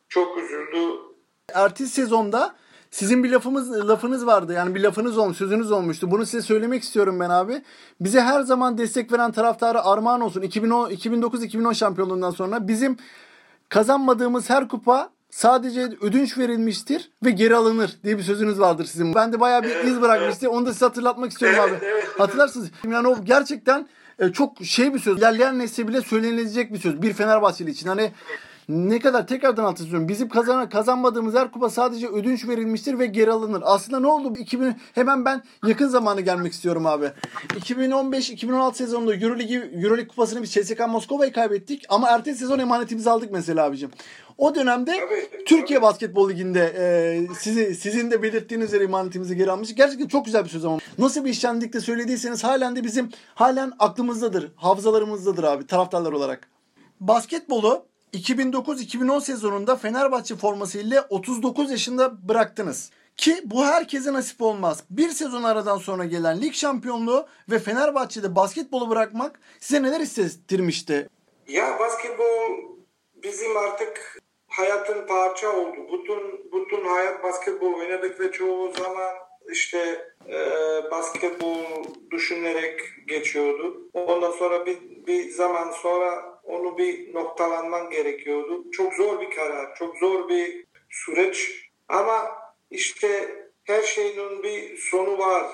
çok 0.09 0.39
üzüldü. 0.39 0.91
ertesi 1.55 1.91
sezonda 1.91 2.57
sizin 2.95 3.25
bir 3.25 3.31
lafımız 3.31 3.89
lafınız 3.89 4.27
vardı. 4.27 4.53
Yani 4.53 4.75
bir 4.75 4.81
lafınız 4.81 5.19
olmuş, 5.19 5.37
sözünüz 5.37 5.71
olmuştu. 5.73 6.11
Bunu 6.11 6.27
size 6.27 6.43
söylemek 6.43 6.83
istiyorum 6.83 7.21
ben 7.21 7.31
abi. 7.31 7.63
Bize 8.01 8.21
her 8.21 8.41
zaman 8.41 8.79
destek 8.79 9.13
veren 9.13 9.33
taraftara 9.33 9.85
armağan 9.85 10.21
olsun. 10.21 10.43
2010 10.43 10.91
2009-2010 10.91 11.75
şampiyonluğundan 11.75 12.31
sonra 12.31 12.69
bizim 12.69 12.97
kazanmadığımız 13.69 14.51
her 14.51 14.69
kupa 14.69 15.11
sadece 15.31 15.81
ödünç 15.81 16.39
verilmiştir 16.39 17.11
ve 17.25 17.31
geri 17.31 17.57
alınır 17.57 17.97
diye 18.05 18.19
bir 18.19 18.23
sözünüz 18.23 18.61
vardır 18.61 18.85
sizin. 18.85 19.15
Ben 19.15 19.33
de 19.33 19.41
bayağı 19.41 19.63
bir 19.63 19.85
iz 19.85 20.01
bırakmıştı. 20.01 20.51
Onu 20.51 20.67
da 20.67 20.73
size 20.73 20.85
hatırlatmak 20.85 21.31
istiyorum 21.33 21.59
Evet, 21.63 21.79
abi. 21.83 21.87
evet. 21.87 22.09
Hatırlarsınız. 22.19 22.71
Yani 22.91 23.09
o 23.09 23.25
gerçekten 23.25 23.89
e, 24.19 24.33
çok 24.33 24.65
şey 24.65 24.95
bir 24.95 24.99
söz. 24.99 25.19
İlerleyen 25.19 25.59
nesle 25.59 25.89
bile 25.89 26.01
söylenilecek 26.01 26.73
bir 26.73 26.79
söz. 26.79 27.03
Bir 27.03 27.13
Fenerbahçeli 27.13 27.71
için. 27.71 27.89
Hani 27.89 28.11
ne 28.69 28.99
kadar 28.99 29.27
tekrardan 29.27 29.65
hatırlıyorum. 29.65 30.09
Bizim 30.09 30.29
kazan 30.29 30.69
kazanmadığımız 30.69 31.35
her 31.35 31.51
kupa 31.51 31.71
sadece 31.71 32.09
ödünç 32.09 32.49
verilmiştir 32.49 32.99
ve 32.99 33.07
geri 33.07 33.33
alınır. 33.33 33.63
Aslında 33.65 34.01
ne 34.01 34.07
oldu? 34.07 34.39
2000 34.39 34.77
hemen 34.95 35.25
ben 35.25 35.43
yakın 35.67 35.89
zamanı 35.89 36.21
gelmek 36.21 36.53
istiyorum 36.53 36.87
abi. 36.87 37.13
2015-2016 37.49 38.75
sezonunda 38.75 39.15
EuroLeague 39.15 39.57
EuroLeague 39.57 40.09
kupasını 40.09 40.43
biz 40.43 40.53
CSKA 40.53 40.87
Moskova'yı 40.87 41.33
kaybettik 41.33 41.85
ama 41.89 42.09
ertesi 42.09 42.39
sezon 42.39 42.59
emanetimizi 42.59 43.11
aldık 43.11 43.31
mesela 43.33 43.65
abicim. 43.65 43.91
O 44.39 44.55
dönemde 44.55 45.01
Türkiye 45.47 45.83
Basketbol 45.83 46.31
Ligi'nde 46.31 46.75
e, 46.79 47.35
sizi 47.35 47.75
sizin 47.75 48.11
de 48.11 48.23
belirttiğiniz 48.23 48.69
üzere 48.69 48.85
emanetimizi 48.85 49.37
geri 49.37 49.51
almış. 49.51 49.75
Gerçekten 49.75 50.07
çok 50.09 50.25
güzel 50.25 50.45
bir 50.45 50.49
söz 50.49 50.65
ama. 50.65 50.79
Nasıl 50.99 51.25
bir 51.25 51.31
işlendik 51.31 51.73
de 51.73 51.81
söylediyseniz 51.81 52.45
halen 52.45 52.77
de 52.77 52.85
bizim 52.85 53.09
halen 53.35 53.73
aklımızdadır. 53.79 54.53
Hafızalarımızdadır 54.57 55.45
abi 55.45 55.67
taraftarlar 55.67 56.13
olarak. 56.13 56.49
Basketbolu 57.01 57.87
2009-2010 58.15 59.21
sezonunda 59.21 59.77
Fenerbahçe 59.77 60.37
formasıyla 60.37 61.07
39 61.11 61.71
yaşında 61.71 62.29
bıraktınız. 62.29 62.91
Ki 63.17 63.37
bu 63.45 63.65
herkese 63.65 64.13
nasip 64.13 64.43
olmaz. 64.43 64.85
Bir 64.91 65.09
sezon 65.09 65.43
aradan 65.43 65.79
sonra 65.79 66.05
gelen 66.05 66.43
lig 66.43 66.55
şampiyonluğu 66.55 67.27
ve 67.51 67.59
Fenerbahçe'de 67.59 68.37
basketbolu 68.37 68.91
bırakmak 68.91 69.41
size 69.61 69.83
neler 69.83 70.01
hissettirmişti? 70.01 71.09
Ya 71.49 71.79
basketbol 71.79 72.51
bizim 73.23 73.57
artık 73.57 74.19
hayatın 74.49 75.07
parça 75.07 75.57
oldu. 75.57 75.77
Bütün 75.93 76.51
bütün 76.53 76.85
hayat 76.85 77.23
basketbol 77.25 77.75
oynadık 77.75 78.21
ve 78.21 78.33
çoğu 78.33 78.73
zaman 78.79 79.15
işte 79.53 80.09
e, 80.29 80.41
basketbol 80.91 81.65
düşünerek 82.11 82.81
geçiyordu. 83.07 83.91
Ondan 83.93 84.31
sonra 84.31 84.67
bir, 84.67 84.79
bir 85.07 85.31
zaman 85.31 85.71
sonra 85.71 86.34
onu 86.45 86.79
bir 86.79 87.15
noktalanman 87.15 87.91
gerekiyordu. 87.91 88.71
Çok 88.71 88.95
zor 88.95 89.21
bir 89.21 89.31
karar, 89.31 89.75
çok 89.75 89.97
zor 89.97 90.29
bir 90.29 90.67
süreç. 90.91 91.71
Ama 91.89 92.39
işte 92.71 93.39
her 93.65 93.83
şeyin 93.83 94.43
bir 94.43 94.77
sonu 94.77 95.19
var 95.19 95.47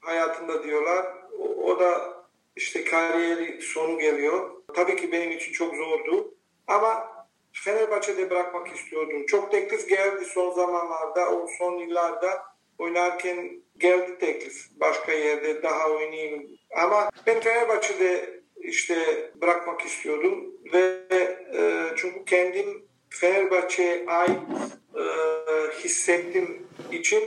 hayatında 0.00 0.64
diyorlar. 0.64 1.06
O, 1.38 1.44
o 1.44 1.80
da 1.80 2.18
işte 2.56 2.84
kariyeri 2.84 3.62
sonu 3.62 3.98
geliyor. 3.98 4.50
Tabii 4.74 4.96
ki 4.96 5.12
benim 5.12 5.30
için 5.30 5.52
çok 5.52 5.76
zordu. 5.76 6.34
Ama 6.66 7.18
Fenerbahçe'de 7.52 8.30
bırakmak 8.30 8.76
istiyordum. 8.76 9.26
Çok 9.26 9.50
teklif 9.50 9.88
geldi 9.88 10.24
son 10.24 10.50
zamanlarda, 10.50 11.30
o 11.30 11.46
son 11.58 11.78
yıllarda 11.78 12.42
oynarken 12.78 13.62
geldi 13.78 14.18
teklif. 14.18 14.66
Başka 14.80 15.12
yerde 15.12 15.62
daha 15.62 15.90
oynayayım. 15.90 16.58
Ama 16.76 17.10
ben 17.26 17.40
Fenerbahçe'de 17.40 18.37
işte 18.60 19.30
bırakmak 19.40 19.80
istiyordum 19.80 20.54
ve 20.72 21.06
e, 21.54 21.82
çünkü 21.96 22.24
kendim 22.24 22.84
Fenerbahçe'ye 23.10 24.06
ait 24.06 24.38
e, 24.94 25.02
hissettiğim 25.84 26.66
için 26.92 27.22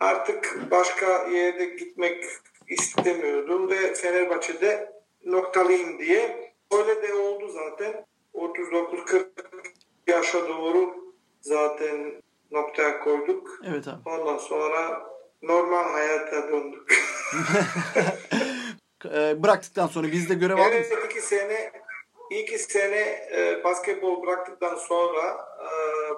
artık 0.00 0.70
başka 0.70 1.26
yerde 1.26 1.64
gitmek 1.64 2.24
istemiyordum 2.68 3.70
ve 3.70 3.94
Fenerbahçe'de 3.94 4.92
noktalıyım 5.24 5.98
diye. 5.98 6.54
Öyle 6.72 7.02
de 7.02 7.14
oldu 7.14 7.48
zaten. 7.48 8.06
39-40 8.34 9.26
yaşa 10.06 10.48
doğru 10.48 10.94
zaten 11.40 12.22
noktaya 12.50 13.00
koyduk. 13.00 13.60
Evet 13.68 13.88
abi. 13.88 14.08
Ondan 14.08 14.38
sonra 14.38 15.02
normal 15.42 15.84
hayata 15.84 16.48
döndük. 16.48 16.94
Ee, 19.04 19.42
bıraktıktan 19.42 19.86
sonra 19.86 20.06
bizde 20.12 20.34
görev 20.34 20.54
aldınız. 20.56 20.72
evet 20.72 21.04
iki 21.10 21.20
sene 21.20 21.72
iki 22.30 22.58
sene 22.58 23.28
e, 23.36 23.64
basketbol 23.64 24.22
bıraktıktan 24.22 24.74
sonra 24.74 25.46
e, 25.60 25.70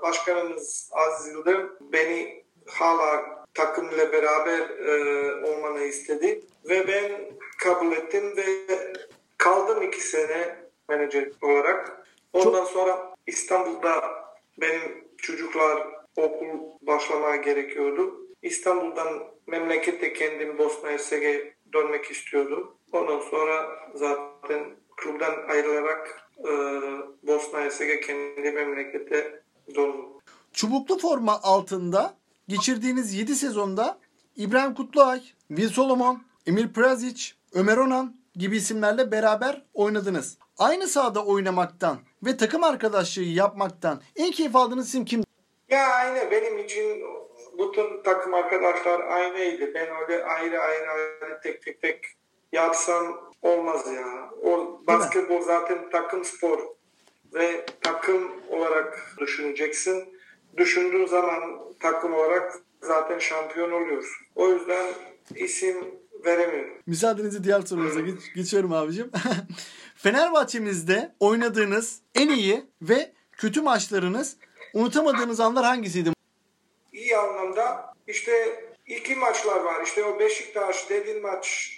başkanımız 0.03 0.90
Aziz 0.92 1.33
Yıldırım 1.33 1.77
beni 1.81 2.44
hala 2.66 3.44
takımla 3.55 4.12
beraber 4.12 4.61
e, 4.61 4.94
olmanı 5.46 5.81
istedi 5.83 6.40
ve 6.68 6.88
ben 6.88 7.12
kabul 7.59 7.92
ettim 7.92 8.37
ve 8.37 8.44
kaldım 9.38 9.83
iki 9.83 10.01
sene 10.01 10.57
menajer 10.88 11.29
olarak. 11.42 12.07
Ondan 12.33 12.64
sonra 12.64 13.14
İstanbul'da 13.27 14.05
benim 14.61 15.05
çocuklar 15.18 15.87
okul 16.16 16.46
başlamaya 16.83 17.37
gerekiyordu. 17.37 18.27
İstanbul'dan 18.42 19.25
memlekette 19.46 20.12
kendim 20.12 20.59
Bosna 20.59 20.88
Hersek'e 20.90 21.55
dönmek 21.72 22.11
istiyordum. 22.11 22.75
Ondan 22.92 23.20
sonra 23.20 23.66
zaten 23.94 24.77
klubdan 24.96 25.49
ayrılarak 25.49 26.29
e, 26.38 26.51
Bosna 27.22 27.61
Hersek'e 27.61 28.01
kendi 28.01 28.51
memlekete 28.51 29.42
döndüm. 29.75 30.05
Çubuklu 30.53 30.99
forma 30.99 31.40
altında 31.42 32.16
geçirdiğiniz 32.49 33.14
7 33.14 33.35
sezonda 33.35 33.99
İbrahim 34.37 34.75
Kutluay, 34.75 35.22
Will 35.49 35.68
Solomon, 35.68 36.22
Emil 36.46 36.72
Prazic, 36.72 37.33
Ömer 37.55 37.77
Onan 37.77 38.16
gibi 38.35 38.57
isimlerle 38.57 39.12
beraber 39.12 39.62
oynadınız. 39.75 40.38
Aynı 40.59 40.87
sahada 40.87 41.25
oynamaktan 41.25 41.99
ve 42.22 42.37
takım 42.37 42.64
arkadaşlığı 42.64 43.22
yapmaktan 43.22 44.01
en 44.16 44.31
keyif 44.31 44.57
aldığınız 44.57 44.88
isim 44.88 45.05
kim? 45.05 45.25
Ya 45.68 45.87
aynı 45.87 46.31
benim 46.31 46.59
için 46.59 47.03
bütün 47.59 48.03
takım 48.03 48.35
arkadaşlar 48.35 49.01
aynıydı. 49.01 49.75
Ben 49.75 49.88
öyle 50.03 50.25
ayrı 50.25 50.61
ayrı 50.61 50.90
ayrı 50.90 51.40
tek 51.42 51.62
tek 51.62 51.83
tek 51.83 52.05
yapsam 52.52 53.32
olmaz 53.42 53.87
ya. 53.92 54.30
O 54.42 54.80
basketbol 54.87 55.42
zaten 55.42 55.90
takım 55.90 56.24
spor 56.24 56.59
ve 57.35 57.66
takım 57.80 58.32
olarak 58.48 59.14
düşüneceksin 59.18 60.16
düşündüğün 60.56 61.06
zaman 61.06 61.40
takım 61.80 62.14
olarak 62.14 62.59
zaten 62.82 63.18
şampiyon 63.18 63.72
oluyorsun. 63.72 64.26
O 64.35 64.48
yüzden 64.48 64.87
isim 65.35 65.76
veremiyorum. 66.24 66.78
Müsaadenizle 66.87 67.44
diğer 67.44 67.61
sorumuza 67.61 68.00
geç, 68.00 68.35
geçiyorum 68.35 68.72
abicim. 68.72 69.11
Fenerbahçe'mizde 69.96 71.14
oynadığınız 71.20 72.00
en 72.14 72.28
iyi 72.28 72.64
ve 72.82 73.12
kötü 73.32 73.62
maçlarınız 73.62 74.37
unutamadığınız 74.74 75.40
anlar 75.40 75.64
hangisiydi? 75.64 76.12
İyi 76.92 77.16
anlamda 77.16 77.94
işte 78.06 78.64
iki 78.87 79.16
maçlar 79.16 79.61
var. 79.61 79.82
İşte 79.85 80.04
o 80.04 80.18
Beşiktaş 80.20 80.90
dediğin 80.90 81.22
maç 81.22 81.72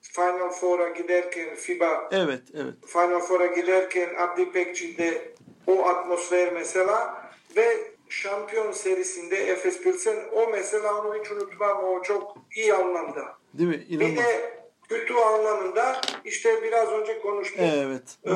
Final 0.00 0.50
Four'a 0.50 0.88
giderken 0.88 1.54
FIBA 1.54 2.08
Evet, 2.12 2.42
evet. 2.54 2.74
Final 2.86 3.20
Four'a 3.20 3.46
giderken 3.46 4.14
Abdi 4.18 4.52
Pekçi'de 4.52 5.34
o 5.66 5.86
atmosfer 5.88 6.52
mesela 6.52 7.22
ve 7.56 7.76
şampiyon 8.08 8.72
serisinde 8.72 9.36
Efes 9.36 9.80
Pilsen 9.82 10.16
o 10.32 10.46
mesela 10.50 10.94
onu 11.00 11.14
hiç 11.20 11.30
unutmam 11.30 11.84
o 11.84 12.02
çok 12.02 12.36
iyi 12.56 12.74
anlamda. 12.74 13.24
Değil 13.54 13.68
mi? 13.68 13.86
Bir 13.90 13.94
İnanılmaz. 14.00 14.24
de 14.24 14.60
kötü 14.88 15.14
anlamında 15.14 16.00
işte 16.24 16.62
biraz 16.62 16.88
önce 16.88 17.20
konuştuk. 17.20 17.60
Evet. 17.62 18.02
Ee, 18.24 18.30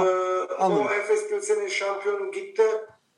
Anladım. 0.58 0.86
o 0.86 0.92
Efes 0.94 1.28
Pilsen'in 1.28 1.68
şampiyonu 1.68 2.30
gitti. 2.32 2.62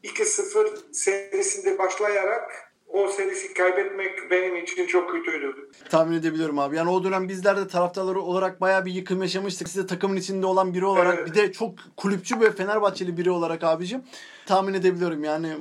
2-0 0.05 0.93
serisinde 0.93 1.79
başlayarak 1.79 2.66
o 2.97 3.09
serisi 3.09 3.55
kaybetmek 3.55 4.31
benim 4.31 4.57
için 4.57 4.87
çok 4.87 5.11
kötüydü. 5.11 5.71
Tahmin 5.91 6.17
edebiliyorum 6.17 6.59
abi. 6.59 6.77
Yani 6.77 6.91
o 6.91 7.05
dönem 7.05 7.29
bizler 7.29 7.57
de 7.57 7.69
taraftarları 7.69 8.21
olarak 8.21 8.61
bayağı 8.61 8.85
bir 8.85 8.93
yıkım 8.93 9.23
yaşamıştık. 9.23 9.69
Siz 9.69 9.83
de 9.83 9.87
takımın 9.87 10.17
içinde 10.17 10.47
olan 10.47 10.75
biri 10.75 10.85
olarak 10.85 11.15
Evet. 11.19 11.29
bir 11.29 11.35
de 11.35 11.53
çok 11.53 11.75
kulüpçü 11.97 12.41
ve 12.41 12.51
Fenerbahçeli 12.51 13.17
biri 13.17 13.31
olarak 13.31 13.65
abicim 13.65 14.05
tahmin 14.47 14.75
edebiliyorum 14.75 15.25
yani. 15.25 15.57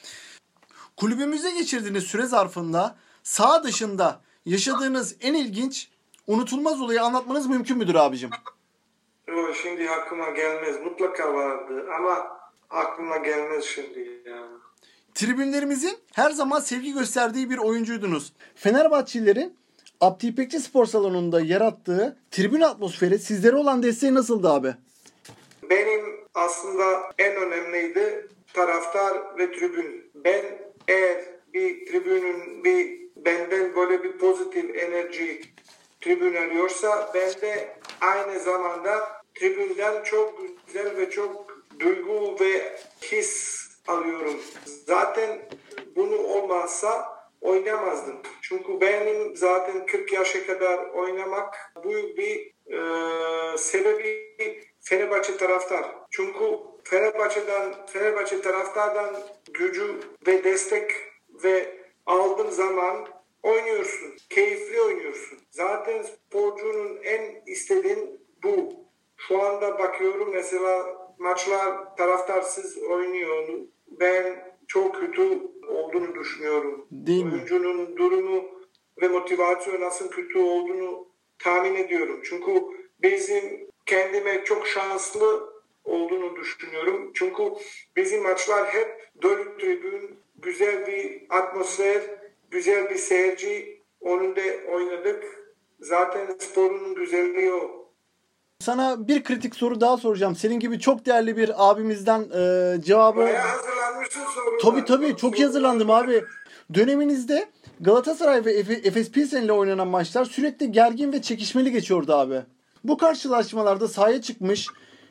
Kulübümüzde 0.98 1.52
geçirdiğiniz 1.52 2.04
süre 2.04 2.26
zarfında 2.26 2.95
sağ 3.24 3.63
dışında 3.63 4.21
yaşadığınız 4.45 5.15
en 5.21 5.34
ilginç 5.34 5.89
unutulmaz 6.28 6.82
olayı 6.82 7.02
anlatmanız 7.02 7.48
mümkün 7.48 7.78
müdür 7.78 7.95
abicim? 7.95 8.30
Şimdi 9.62 9.89
aklıma 9.89 10.30
gelmez. 10.30 10.76
Mutlaka 10.84 11.34
vardı 11.34 11.86
ama 12.00 12.28
aklıma 12.69 13.17
gelmez 13.17 13.63
şimdi 13.63 14.21
yani. 14.26 14.64
Tribünlerimizin 15.15 15.97
her 16.13 16.32
zaman 16.32 16.60
sevgi 16.60 16.93
gösterdiği 16.93 17.49
bir 17.49 17.58
oyuncuydunuz. 17.58 18.34
Fenerbahçelilerin 18.56 19.58
Abdi 20.01 20.28
İpekçi 20.28 20.60
Spor 20.60 20.86
Salonu'nda 20.86 21.41
yarattığı 21.41 22.17
tribün 22.32 22.62
atmosferi 22.62 23.19
sizlere 23.19 23.56
olan 23.56 23.84
desteği 23.84 24.13
nasıldı 24.13 24.49
abi? 24.49 24.73
Benim 25.69 26.06
aslında 26.34 27.01
en 27.17 27.36
önemliydi 27.36 28.28
taraftar 28.54 29.38
ve 29.38 29.51
tribün. 29.51 30.12
Ben 30.15 30.45
eğer 30.88 31.25
bir 31.54 31.86
tribünün 31.86 32.63
bir 32.63 33.01
benden 33.15 33.75
böyle 33.75 34.04
bir 34.04 34.17
pozitif 34.17 34.75
enerji 34.75 35.41
tribün 36.01 36.36
alıyorsa 36.36 37.12
ben 37.13 37.41
de 37.41 37.78
aynı 38.01 38.39
zamanda 38.39 39.21
tribünden 39.36 40.04
çok 40.04 40.41
güzel 40.67 40.97
ve 40.97 41.10
çok 41.10 41.63
duygu 41.80 42.39
ve 42.39 42.78
his 43.01 43.64
alıyorum. 43.88 44.39
Zaten 44.88 45.50
bunu 45.95 46.17
olmazsa 46.17 47.15
oynamazdım. 47.41 48.21
Çünkü 48.41 48.82
benim 48.82 49.36
zaten 49.36 49.86
40 49.86 50.13
yaşa 50.13 50.48
kadar 50.48 50.89
oynamak 50.89 51.74
büyük 51.84 52.17
bir 52.17 52.56
e, 52.74 53.58
sebebi 53.58 54.26
Fenerbahçe 54.82 55.38
taraftar. 55.38 55.86
Çünkü 56.12 56.45
Fenerbahçe'den 56.84 57.86
Fenerbahçe 57.86 58.41
taraftardan 58.41 59.15
gücü 59.54 60.00
ve 60.28 60.43
destek 60.43 60.91
ve 61.43 61.78
aldığın 62.06 62.50
zaman 62.50 63.08
oynuyorsun. 63.43 64.15
Keyifli 64.30 64.82
oynuyorsun. 64.82 65.39
Zaten 65.52 66.02
sporcunun 66.02 67.00
en 67.04 67.43
istediğin 67.45 68.21
bu. 68.43 68.86
Şu 69.17 69.41
anda 69.41 69.80
bakıyorum 69.80 70.30
mesela 70.34 70.86
maçlar 71.17 71.95
taraftarsız 71.95 72.78
oynuyor. 72.78 73.48
Ben 73.88 74.56
çok 74.67 74.95
kötü 74.95 75.39
olduğunu 75.67 76.15
düşünüyorum. 76.15 76.88
Değil 76.91 77.26
mi? 77.26 77.34
Oyuncunun 77.34 77.98
durumu 77.98 78.45
ve 79.02 79.08
motivasyonu 79.08 79.82
nasıl 79.82 80.10
kötü 80.10 80.39
olduğunu 80.39 81.08
tahmin 81.39 81.76
ediyorum. 81.76 82.21
Çünkü 82.24 82.52
bizim 83.02 83.67
kendime 83.86 84.43
çok 84.43 84.67
şanslı 84.67 85.54
olduğunu 85.84 86.36
düşünüyorum. 86.36 87.12
Çünkü 87.13 87.43
bizim 87.95 88.24
maçlar 88.24 88.67
hep 88.74 89.10
dolu 89.21 89.58
tribün, 89.58 90.19
güzel 90.36 90.88
bir 90.88 91.21
atmosfer, 91.30 92.02
güzel 92.52 92.89
bir 92.89 92.95
seyirci 92.95 93.82
önünde 94.02 94.65
oynadık. 94.71 95.24
Zaten 95.80 96.36
sporun 96.39 96.95
güzelliği 96.95 97.54
o. 97.54 97.85
Sana 98.65 99.08
bir 99.08 99.23
kritik 99.23 99.56
soru 99.56 99.82
daha 99.82 99.97
soracağım. 99.97 100.36
Senin 100.36 100.60
gibi 100.60 100.80
çok 100.80 101.06
değerli 101.06 101.38
bir 101.38 101.69
abimizden 101.69 102.19
e, 102.21 102.82
cevabı... 102.82 103.19
Bayağı 103.19 103.47
hazırlanmışsın 103.47 104.21
sorular. 104.36 104.60
Tabii 104.62 104.86
tabii 104.86 105.17
çok 105.17 105.39
iyi 105.39 105.45
hazırlandım 105.45 105.91
abi. 105.91 106.23
Döneminizde 106.73 107.49
Galatasaray 107.80 108.45
ve 108.45 108.60
Efe- 108.60 108.88
Efes 108.88 109.12
Pilsen 109.12 109.41
ile 109.41 109.51
oynanan 109.51 109.88
maçlar 109.88 110.25
sürekli 110.25 110.71
gergin 110.71 111.13
ve 111.13 111.21
çekişmeli 111.21 111.71
geçiyordu 111.71 112.13
abi. 112.13 112.41
Bu 112.84 112.97
karşılaşmalarda 112.97 113.88
sahaya 113.88 114.21
çıkmış 114.21 114.67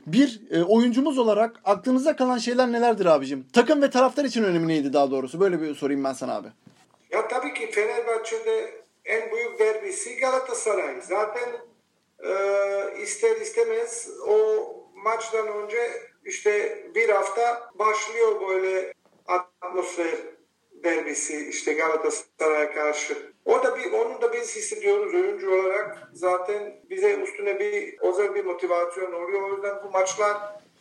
bir 0.06 0.40
e, 0.50 0.62
oyuncumuz 0.62 1.18
olarak 1.18 1.60
aklınıza 1.64 2.16
kalan 2.16 2.38
şeyler 2.38 2.72
nelerdir 2.72 3.06
abicim? 3.06 3.46
Takım 3.52 3.82
ve 3.82 3.90
taraftar 3.90 4.24
için 4.24 4.44
önemi 4.44 4.68
neydi 4.68 4.92
daha 4.92 5.10
doğrusu? 5.10 5.40
Böyle 5.40 5.60
bir 5.60 5.74
sorayım 5.74 6.04
ben 6.04 6.12
sana 6.12 6.34
abi. 6.34 6.48
Ya 7.10 7.28
tabii 7.28 7.54
ki 7.54 7.70
Fenerbahçe'de 7.70 8.70
en 9.04 9.32
büyük 9.32 9.58
derbisi 9.58 10.16
Galatasaray. 10.16 11.00
Zaten 11.08 11.48
e, 12.24 13.02
ister 13.02 13.36
istemez 13.36 14.10
o 14.28 14.66
maçtan 14.94 15.48
önce 15.48 15.92
işte 16.24 16.84
bir 16.94 17.08
hafta 17.08 17.70
başlıyor 17.74 18.48
böyle 18.48 18.94
atmosfer 19.26 20.14
derbisi 20.84 21.48
işte 21.48 21.72
Galatasaray'a 21.72 22.72
karşı. 22.72 23.32
O 23.44 23.62
da 23.62 23.76
bir 23.78 23.92
onu 23.92 24.22
da 24.22 24.32
biz 24.32 24.56
hissediyoruz 24.56 25.14
oyuncu 25.14 25.54
olarak. 25.54 26.08
Zaten 26.12 26.80
bize 26.90 27.14
üstüne 27.14 27.58
bir 27.58 27.98
özel 28.00 28.34
bir 28.34 28.44
motivasyon 28.44 29.12
oluyor. 29.12 29.50
O 29.50 29.54
yüzden 29.54 29.76
bu 29.84 29.90
maçlar 29.90 30.36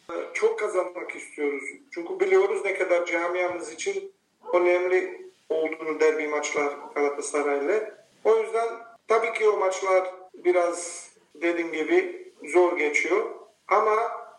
e, 0.10 0.16
çok 0.34 0.60
kazanmak 0.60 1.16
istiyoruz. 1.16 1.64
Çünkü 1.94 2.20
biliyoruz 2.20 2.62
ne 2.66 2.74
kadar 2.74 3.06
camiamız 3.06 3.72
için 3.72 4.14
önemli 4.54 5.32
olduğunu 5.50 6.00
derbi 6.00 6.28
maçlar 6.28 6.74
Galatasaray'la. 6.96 8.06
O 8.24 8.38
yüzden 8.38 8.70
tabii 9.08 9.34
ki 9.34 9.50
o 9.50 9.58
maçlar 9.58 10.14
biraz 10.34 11.10
dediğim 11.36 11.74
gibi 11.74 12.32
zor 12.54 12.78
geçiyor. 12.78 13.26
Ama 13.68 13.96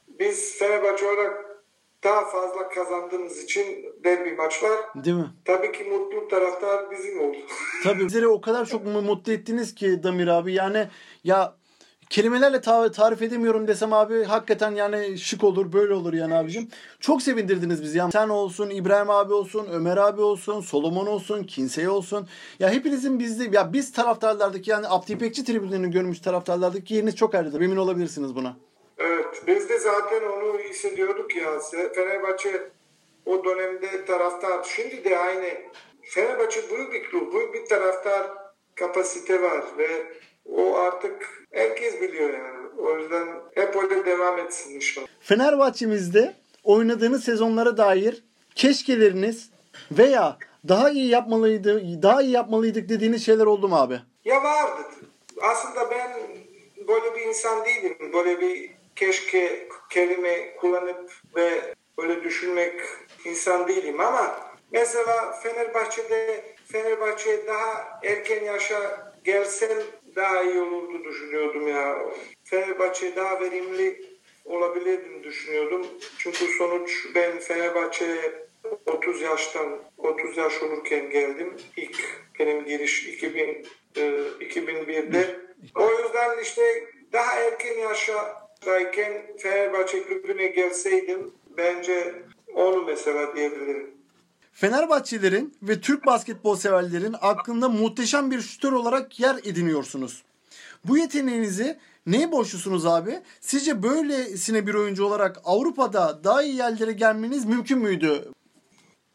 biz 0.08 0.58
Fenerbahçe 0.58 1.06
olarak 1.06 1.44
daha 2.04 2.24
fazla 2.24 2.68
kazandığımız 2.68 3.44
için 3.44 3.84
derbi 4.04 4.32
maçlar 4.32 4.72
Değil 4.94 5.16
mi? 5.16 5.30
tabii 5.44 5.72
ki 5.72 5.84
mutlu 5.84 6.28
taraftar 6.28 6.90
bizim 6.90 7.20
oldu. 7.20 7.36
Tabii 7.84 8.04
bizleri 8.06 8.28
o 8.28 8.40
kadar 8.40 8.64
çok 8.66 8.84
mu- 8.86 9.02
mutlu 9.02 9.32
ettiniz 9.32 9.74
ki 9.74 10.02
Damir 10.02 10.28
abi. 10.28 10.52
Yani 10.54 10.88
ya 11.24 11.56
kelimelerle 12.10 12.60
ta- 12.60 12.90
tarif 12.90 13.22
edemiyorum 13.22 13.68
desem 13.68 13.92
abi 13.92 14.24
hakikaten 14.24 14.74
yani 14.74 15.18
şık 15.18 15.44
olur 15.44 15.72
böyle 15.72 15.94
olur 15.94 16.12
yani 16.12 16.34
abicim. 16.34 16.68
Çok 17.00 17.22
sevindirdiniz 17.22 17.82
bizi 17.82 17.98
ya. 17.98 18.10
Sen 18.12 18.28
olsun, 18.28 18.70
İbrahim 18.70 19.10
abi 19.10 19.32
olsun, 19.32 19.68
Ömer 19.72 19.96
abi 19.96 20.22
olsun, 20.22 20.60
Solomon 20.60 21.06
olsun, 21.06 21.44
Kinsey 21.44 21.88
olsun. 21.88 22.28
Ya 22.58 22.70
hepinizin 22.70 23.18
bizde 23.18 23.56
ya 23.56 23.72
biz 23.72 23.92
taraftarlardaki 23.92 24.70
yani 24.70 24.86
Abdi 24.88 25.12
İpekçi 25.12 25.44
tribünlerini 25.44 25.90
görmüş 25.90 26.20
taraftarlardaki 26.20 26.94
yeriniz 26.94 27.16
çok 27.16 27.34
ayrıdır. 27.34 27.60
Emin 27.60 27.76
olabilirsiniz 27.76 28.34
buna. 28.34 28.56
Evet, 28.98 29.42
biz 29.46 29.68
de 29.68 29.78
zaten 29.78 30.22
onu 30.22 30.58
hissediyorduk 30.58 31.36
ya. 31.36 31.60
Fenerbahçe 31.94 32.70
o 33.26 33.44
dönemde 33.44 34.04
taraftar, 34.04 34.66
şimdi 34.76 35.04
de 35.04 35.18
aynı. 35.18 35.48
Fenerbahçe 36.02 36.60
büyük 36.70 36.92
bir 36.92 37.04
klub, 37.10 37.32
büyük 37.34 37.54
bir 37.54 37.66
taraftar 37.66 38.30
kapasite 38.74 39.42
var 39.42 39.64
ve 39.78 40.12
o 40.50 40.76
artık 40.76 41.46
herkes 41.52 42.00
biliyor 42.00 42.30
yani. 42.34 42.68
O 42.78 42.98
yüzden 42.98 43.28
hep 43.54 43.76
öyle 43.76 44.06
devam 44.06 44.38
etsin 44.38 44.74
inşallah. 44.74 45.06
Fenerbahçe'mizde 45.20 46.34
oynadığınız 46.64 47.24
sezonlara 47.24 47.76
dair 47.76 48.24
keşkeleriniz 48.54 49.50
veya 49.90 50.38
daha 50.68 50.90
iyi 50.90 51.08
yapmalıydı, 51.08 52.02
daha 52.02 52.22
iyi 52.22 52.30
yapmalıydık 52.30 52.88
dediğiniz 52.88 53.26
şeyler 53.26 53.46
oldu 53.46 53.68
mu 53.68 53.76
abi? 53.76 54.00
Ya 54.24 54.42
vardı. 54.42 54.82
Aslında 55.42 55.90
ben 55.90 56.10
böyle 56.88 57.14
bir 57.14 57.20
insan 57.20 57.64
değilim. 57.64 58.12
Böyle 58.12 58.40
bir 58.40 58.70
keşke 58.96 59.68
kelime 59.90 60.56
kullanıp 60.56 61.12
ve 61.36 61.74
böyle 61.98 62.24
düşünmek 62.24 62.80
insan 63.24 63.68
değilim 63.68 64.00
ama 64.00 64.40
mesela 64.72 65.32
Fenerbahçe'de 65.42 66.44
Fenerbahçe 66.72 67.46
daha 67.46 68.00
erken 68.02 68.44
yaşa 68.44 69.12
gelsem 69.24 69.78
daha 70.16 70.42
iyi 70.42 70.60
olurdu 70.60 71.04
düşünüyordum 71.04 71.68
ya. 71.68 71.98
Fenerbahçe 72.44 73.16
daha 73.16 73.40
verimli 73.40 74.14
olabilirdim 74.44 75.24
düşünüyordum. 75.24 75.86
Çünkü 76.18 76.46
sonuç 76.46 77.06
ben 77.14 77.38
Fenerbahçe 77.38 78.32
30 78.86 79.22
yaştan 79.22 79.78
30 79.98 80.36
yaş 80.36 80.62
olurken 80.62 81.10
geldim. 81.10 81.56
İlk 81.76 81.96
benim 82.38 82.64
giriş 82.64 83.06
2000 83.06 83.66
e, 83.96 84.00
2001'de. 84.40 85.40
O 85.74 85.90
yüzden 85.90 86.38
işte 86.42 86.62
daha 87.12 87.40
erken 87.40 87.78
yaştayken 87.78 89.36
Fenerbahçe 89.38 90.02
kulübüne 90.02 90.46
gelseydim 90.46 91.32
bence 91.56 92.14
onu 92.54 92.84
mesela 92.84 93.36
diyebilirim. 93.36 93.93
Fenerbahçelilerin 94.54 95.54
ve 95.62 95.80
Türk 95.80 96.06
basketbol 96.06 96.56
severlerin 96.56 97.14
aklında 97.20 97.68
muhteşem 97.68 98.30
bir 98.30 98.40
şütör 98.40 98.72
olarak 98.72 99.20
yer 99.20 99.36
ediniyorsunuz. 99.44 100.24
Bu 100.84 100.98
yeteneğinizi 100.98 101.78
neye 102.06 102.32
borçlusunuz 102.32 102.86
abi? 102.86 103.20
Sizce 103.40 103.82
böylesine 103.82 104.66
bir 104.66 104.74
oyuncu 104.74 105.04
olarak 105.04 105.40
Avrupa'da 105.44 106.24
daha 106.24 106.42
iyi 106.42 106.56
yerlere 106.56 106.92
gelmeniz 106.92 107.44
mümkün 107.44 107.78
müydü? 107.78 108.24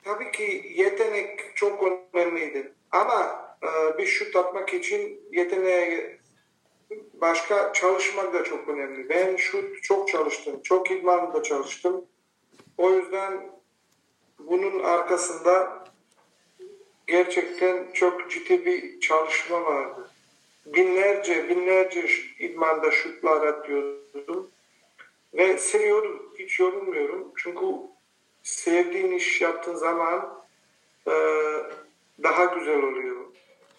Tabii 0.03 0.31
ki 0.31 0.73
yetenek 0.75 1.39
çok 1.55 1.83
önemliydi. 2.13 2.73
Ama 2.91 3.45
e, 3.63 3.97
bir 3.97 4.05
şut 4.05 4.35
atmak 4.35 4.73
için 4.73 5.21
yeteneğe 5.31 6.19
başka 7.13 7.73
çalışmak 7.73 8.33
da 8.33 8.43
çok 8.43 8.67
önemli. 8.67 9.09
Ben 9.09 9.35
şut 9.35 9.83
çok 9.83 10.07
çalıştım. 10.07 10.61
Çok 10.63 10.91
idmanında 10.91 11.43
çalıştım. 11.43 12.05
O 12.77 12.89
yüzden 12.91 13.58
bunun 14.39 14.83
arkasında 14.83 15.83
gerçekten 17.07 17.91
çok 17.93 18.31
ciddi 18.31 18.65
bir 18.65 18.99
çalışma 18.99 19.65
vardı. 19.65 20.09
Binlerce 20.65 21.49
binlerce 21.49 22.09
idmanda 22.39 22.91
şutlar 22.91 23.47
atıyordum. 23.47 24.51
Ve 25.33 25.57
seviyorum. 25.57 26.33
Hiç 26.39 26.59
yorulmuyorum. 26.59 27.31
Çünkü 27.35 27.65
sevdiğin 28.43 29.11
iş 29.11 29.41
yaptığın 29.41 29.75
zaman 29.75 30.43
e, 31.07 31.11
daha 32.23 32.45
güzel 32.45 32.83
oluyor. 32.83 33.25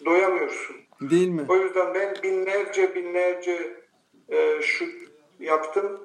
Doyamıyorsun. 0.05 0.75
Değil 1.01 1.27
mi? 1.27 1.45
O 1.49 1.55
yüzden 1.55 1.93
ben 1.93 2.15
binlerce 2.23 2.95
binlerce 2.95 3.77
e, 4.29 4.61
şut 4.61 4.93
yaptım 5.39 6.01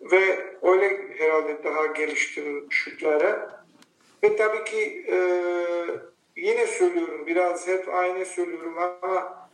ve 0.00 0.54
öyle 0.62 1.18
herhalde 1.18 1.64
daha 1.64 1.86
geliştim 1.86 2.66
şutlara. 2.70 3.65
Ve 4.22 4.36
tabii 4.36 4.64
ki 4.64 5.06
e, 5.08 5.16
yine 6.36 6.66
söylüyorum 6.66 7.26
biraz 7.26 7.68
hep 7.68 7.94
aynı 7.94 8.24
söylüyorum 8.24 8.78
ama 8.78 9.48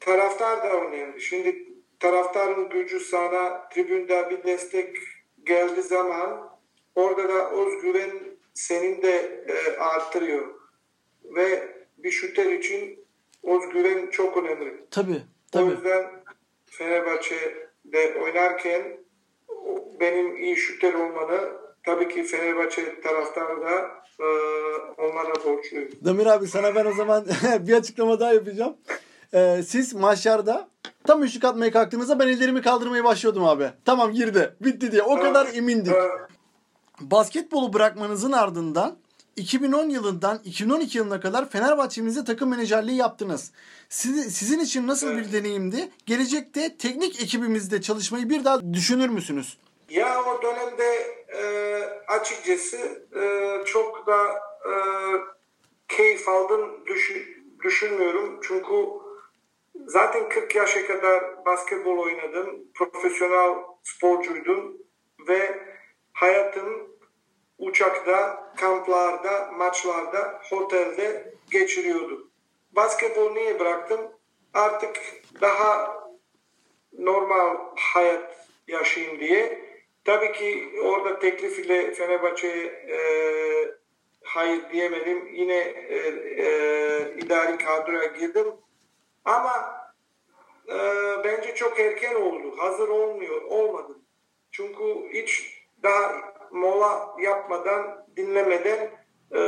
taraftar 0.00 0.62
da 0.62 0.80
önemli. 0.80 1.20
Şimdi 1.20 1.68
taraftarın 2.00 2.68
gücü 2.68 3.00
sana 3.00 3.68
tribünde 3.68 4.30
bir 4.30 4.44
destek 4.44 4.96
geldiği 5.44 5.82
zaman 5.82 6.58
orada 6.94 7.28
da 7.28 7.50
özgüven 7.50 8.10
senin 8.54 9.02
de 9.02 9.44
e, 9.48 9.76
arttırıyor. 9.76 10.54
Ve 11.24 11.68
bir 11.98 12.10
şüter 12.10 12.46
için 12.52 13.04
özgüven 13.42 14.10
çok 14.10 14.36
önemli. 14.36 14.84
Tabii. 14.90 15.22
O 15.48 15.52
Tabii. 15.52 15.70
yüzden 15.70 16.22
Fenerbahçe'de 16.66 18.18
oynarken 18.20 18.82
benim 20.00 20.36
iyi 20.36 20.56
şüter 20.56 20.94
olmanı 20.94 21.61
tabii 21.86 22.08
ki 22.08 22.22
Fenerbahçe 22.24 23.00
taraftarı 23.00 23.60
da 23.60 23.70
e, 24.20 24.26
onlara 24.98 25.34
borçluyum. 25.44 25.88
Damir 26.04 26.26
abi 26.26 26.46
sana 26.46 26.74
ben 26.74 26.84
o 26.84 26.92
zaman 26.92 27.26
bir 27.60 27.72
açıklama 27.72 28.20
daha 28.20 28.32
yapacağım. 28.32 28.76
Ee, 29.34 29.62
siz 29.66 29.94
maçlarda 29.94 30.68
tam 31.04 31.22
üçlük 31.22 31.44
atmaya 31.44 31.72
kalktığınızda 31.72 32.18
ben 32.18 32.28
ellerimi 32.28 32.62
kaldırmaya 32.62 33.04
başlıyordum 33.04 33.44
abi. 33.44 33.70
Tamam 33.84 34.12
girdi. 34.12 34.54
Bitti 34.60 34.92
diye. 34.92 35.02
O 35.02 35.20
kadar 35.20 35.48
emindik. 35.54 35.92
E, 35.92 36.10
Basketbolu 37.00 37.72
bırakmanızın 37.72 38.32
ardından 38.32 38.96
2010 39.36 39.88
yılından 39.88 40.40
2012 40.44 40.98
yılına 40.98 41.20
kadar 41.20 41.48
Fenerbahçe'mize 41.48 42.24
takım 42.24 42.50
menajerliği 42.50 42.96
yaptınız. 42.96 43.52
Siz, 43.88 44.34
sizin 44.34 44.60
için 44.60 44.86
nasıl 44.86 45.16
bir 45.16 45.32
deneyimdi? 45.32 45.90
Gelecekte 46.06 46.76
teknik 46.76 47.22
ekibimizde 47.22 47.82
çalışmayı 47.82 48.30
bir 48.30 48.44
daha 48.44 48.72
düşünür 48.72 49.08
müsünüz? 49.08 49.56
Ya 49.92 50.24
o 50.24 50.42
dönemde 50.42 51.16
e, 51.28 51.42
açıkçası 52.08 53.06
e, 53.16 53.64
çok 53.64 54.06
da 54.06 54.40
e, 54.64 54.72
keyif 55.88 56.28
aldım 56.28 56.86
düşün, 56.86 57.22
düşünmüyorum. 57.64 58.40
Çünkü 58.42 58.74
zaten 59.86 60.28
40 60.28 60.54
yaşa 60.54 60.86
kadar 60.86 61.44
basketbol 61.44 61.98
oynadım. 61.98 62.72
Profesyonel 62.74 63.54
sporcuydum 63.82 64.76
ve 65.28 65.60
hayatım 66.12 66.96
uçakta, 67.58 68.52
kamplarda, 68.56 69.52
maçlarda, 69.52 70.42
otelde 70.52 71.34
geçiriyordum. 71.50 72.30
Basketbol 72.70 73.32
niye 73.32 73.60
bıraktım? 73.60 74.00
Artık 74.54 74.96
daha 75.40 76.02
normal 76.92 77.56
hayat 77.76 78.48
yaşayayım 78.68 79.20
diye. 79.20 79.71
Tabii 80.04 80.32
ki 80.32 80.68
orada 80.84 81.18
teklif 81.18 81.58
ile 81.58 81.94
Fenerbahçe'ye 81.94 82.66
e, 82.66 82.98
hayır 84.22 84.70
diyemedim. 84.72 85.26
Yine 85.34 85.58
e, 85.88 85.96
e, 86.38 87.14
idari 87.18 87.58
kadroya 87.58 88.06
girdim. 88.06 88.46
Ama 89.24 89.82
e, 90.68 90.76
bence 91.24 91.54
çok 91.54 91.80
erken 91.80 92.14
oldu. 92.14 92.54
Hazır 92.56 92.88
olmuyor, 92.88 93.42
olmadı. 93.42 93.98
Çünkü 94.50 94.84
hiç 95.12 95.62
daha 95.82 96.34
mola 96.50 97.14
yapmadan, 97.20 98.06
dinlemeden 98.16 98.90
e, 99.34 99.40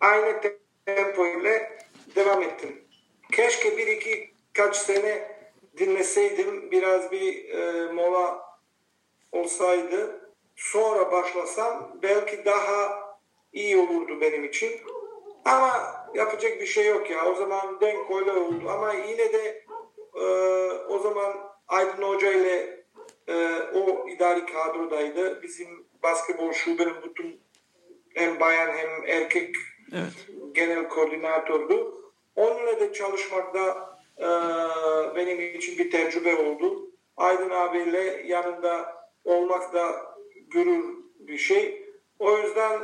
aynı 0.00 0.40
tempo 0.86 1.26
ile 1.26 1.78
devam 2.16 2.42
ettim. 2.42 2.84
Keşke 3.32 3.76
bir 3.76 3.86
iki 3.86 4.30
kaç 4.52 4.76
sene 4.76 5.40
dinleseydim, 5.78 6.70
biraz 6.70 7.12
bir 7.12 7.48
e, 7.48 7.92
mola 7.92 8.49
olsaydı, 9.32 10.30
sonra 10.56 11.12
başlasam 11.12 11.98
belki 12.02 12.44
daha 12.44 13.00
iyi 13.52 13.76
olurdu 13.76 14.20
benim 14.20 14.44
için. 14.44 14.70
Ama 15.44 15.72
yapacak 16.14 16.60
bir 16.60 16.66
şey 16.66 16.86
yok 16.86 17.10
ya. 17.10 17.26
O 17.26 17.34
zaman 17.34 17.80
denk 17.80 18.10
öyle 18.10 18.32
oldu. 18.32 18.70
Ama 18.70 18.92
yine 18.92 19.32
de 19.32 19.64
e, 20.14 20.24
o 20.88 20.98
zaman 20.98 21.36
Aydın 21.68 22.02
Hoca 22.02 22.32
ile 22.32 22.84
e, 23.28 23.58
o 23.74 24.08
idari 24.08 24.46
kadrodaydı. 24.46 25.42
Bizim 25.42 25.86
basketbol 26.02 26.52
şubenin 26.52 27.02
bütün 27.02 27.40
hem 28.14 28.40
bayan 28.40 28.72
hem 28.72 29.06
erkek 29.06 29.54
genel 30.52 30.88
koordinatördü. 30.88 31.86
Onunla 32.36 32.80
da 32.80 32.92
çalışmakta 32.92 33.90
e, 34.18 34.26
benim 35.16 35.40
için 35.56 35.78
bir 35.78 35.90
tecrübe 35.90 36.36
oldu. 36.36 36.90
Aydın 37.16 37.50
abiyle 37.50 38.22
yanında 38.26 38.99
olmak 39.24 39.74
da 39.74 40.14
gurur 40.52 40.84
bir 41.18 41.38
şey. 41.38 41.86
O 42.18 42.38
yüzden 42.38 42.80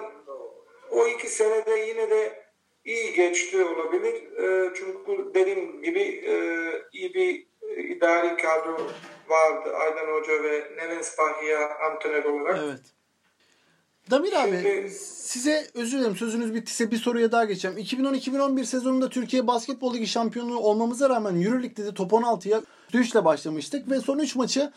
o 0.91 1.07
iki 1.07 1.29
senede 1.29 1.71
yine 1.71 2.11
de 2.11 2.45
iyi 2.85 3.15
geçti 3.15 3.65
olabilir. 3.65 4.15
E, 4.39 4.75
çünkü 4.75 5.35
dediğim 5.35 5.83
gibi 5.83 6.01
e, 6.01 6.35
iyi 6.93 7.15
bir 7.15 7.47
idari 7.97 8.37
kadro 8.37 8.77
vardı. 9.29 9.77
Aydan 9.77 10.13
Hoca 10.13 10.43
ve 10.43 10.71
Neven 10.77 11.03
Spahia 11.03 11.79
antrenör 11.87 12.25
olarak. 12.25 12.61
Evet. 12.65 12.81
Damir 14.11 14.33
abi 14.33 14.63
Şimdi- 14.63 14.91
size 14.91 15.67
özür 15.75 15.99
dilerim 15.99 16.17
sözünüz 16.17 16.55
bittiyse 16.55 16.91
bir 16.91 16.97
soruya 16.97 17.33
daha 17.33 17.45
geçeceğim. 17.45 17.79
2010-2011 17.79 18.65
sezonunda 18.65 19.09
Türkiye 19.09 19.47
Basketbol 19.47 19.95
Ligi 19.95 20.07
şampiyonu 20.07 20.59
olmamıza 20.59 21.09
rağmen 21.09 21.43
Euroleague'de 21.43 21.85
de 21.85 21.95
top 21.95 22.13
16'ya 22.13 22.63
3 22.95 23.13
ile 23.13 23.25
başlamıştık 23.25 23.91
ve 23.91 24.01
son 24.01 24.19
3 24.19 24.37
maçı 24.37 24.73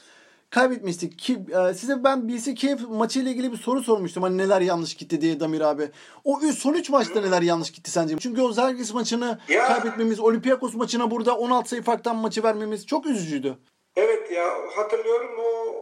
kaybetmiştik. 0.50 1.20
Ki, 1.20 1.40
e, 1.70 1.74
size 1.74 2.04
ben 2.04 2.30
BC 2.30 2.54
Kiev 2.54 2.78
maçı 2.90 3.20
ile 3.20 3.30
ilgili 3.30 3.52
bir 3.52 3.58
soru 3.58 3.84
sormuştum. 3.84 4.24
Hani 4.24 4.38
neler 4.38 4.62
yanlış 4.62 4.94
gitti 4.96 5.22
diye 5.22 5.40
Damir 5.40 5.62
abi. 5.62 5.90
O 6.24 6.40
son 6.40 6.74
3 6.74 6.90
maçta 6.90 7.22
neler 7.22 7.42
yanlış 7.42 7.72
gitti 7.72 7.92
sence? 7.92 8.16
Çünkü 8.20 8.42
o 8.42 8.52
Zalgiris 8.52 8.94
maçını 8.94 9.40
Ya. 9.50 9.68
kaybetmemiz, 9.68 10.20
Olympiakos 10.20 10.76
maçına 10.76 11.12
burada 11.12 11.38
16 11.38 11.70
sayı 11.70 11.82
farktan 11.82 12.16
maçı 12.16 12.44
vermemiz 12.44 12.86
çok 12.88 13.06
üzücüydü. 13.06 13.58
Evet 13.96 14.32
ya 14.32 14.54
hatırlıyorum 14.76 15.32
o 15.40 15.80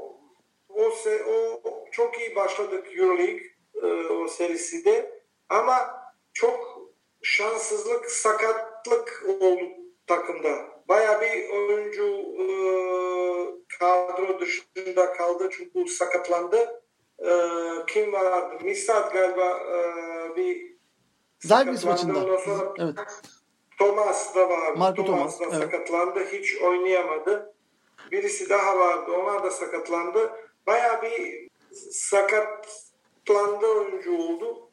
o, 0.69 0.81
se- 0.81 1.23
o 1.23 1.61
çok 1.91 2.19
iyi 2.19 2.35
başladık 2.35 2.87
Euroleague 2.97 3.41
e, 3.83 3.87
o 4.13 4.27
serisi 4.27 4.85
de 4.85 5.21
ama 5.49 5.75
çok 6.33 6.81
şanssızlık 7.21 8.11
sakatlık 8.11 9.23
oldu 9.41 9.63
takımda. 10.07 10.76
Baya 10.89 11.21
bir 11.21 11.49
oyuncu 11.49 12.05
e, 12.39 12.47
kadro 13.79 14.39
dışında 14.39 15.13
kaldı 15.13 15.49
çünkü 15.51 15.87
sakatlandı. 15.87 16.81
E, 17.19 17.31
kim 17.87 18.13
vardı? 18.13 18.63
Misat 18.63 19.13
galiba 19.13 19.59
e, 19.59 20.35
bir 20.35 20.77
Zalgiris 21.39 21.81
sakatlandı. 21.81 22.13
maçında. 22.13 22.25
Ondan 22.25 22.43
sonra 22.43 22.73
Evet. 22.79 22.95
Thomas 23.79 24.35
da 24.35 24.49
vardı. 24.49 24.79
Marco 24.79 25.05
Thomas, 25.05 25.37
Thomas, 25.37 25.53
da 25.53 25.57
evet. 25.57 25.71
sakatlandı. 25.71 26.25
Hiç 26.31 26.61
oynayamadı. 26.61 27.53
Birisi 28.11 28.49
daha 28.49 28.79
vardı. 28.79 29.11
Onlar 29.11 29.43
da 29.43 29.51
sakatlandı. 29.51 30.31
Baya 30.67 31.01
bir 31.01 31.47
planda 33.25 33.67
oyuncu 33.67 34.17
oldu. 34.17 34.69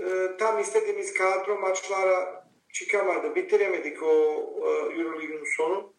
Ee, 0.00 0.36
tam 0.38 0.60
istediğimiz 0.60 1.14
kadro 1.14 1.58
maçlara 1.58 2.37
çıkamadı. 2.78 3.34
Bitiremedik 3.34 4.02
o 4.02 4.06
e, 4.06 4.68
Euroleague'in 5.00 5.44
sonu. 5.56 5.92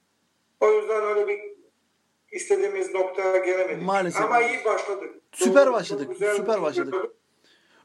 O 0.60 0.72
yüzden 0.72 1.04
öyle 1.04 1.28
bir 1.28 1.40
istediğimiz 2.32 2.94
noktaya 2.94 3.38
gelemedik. 3.38 3.84
Maalesef. 3.84 4.22
Ama 4.22 4.42
iyi 4.42 4.66
başladık. 4.66 5.16
Süper 5.32 5.66
Doğru, 5.66 5.74
başladık, 5.74 6.10
güzel 6.12 6.36
süper 6.36 6.58
bir 6.58 6.62
başladık. 6.62 6.96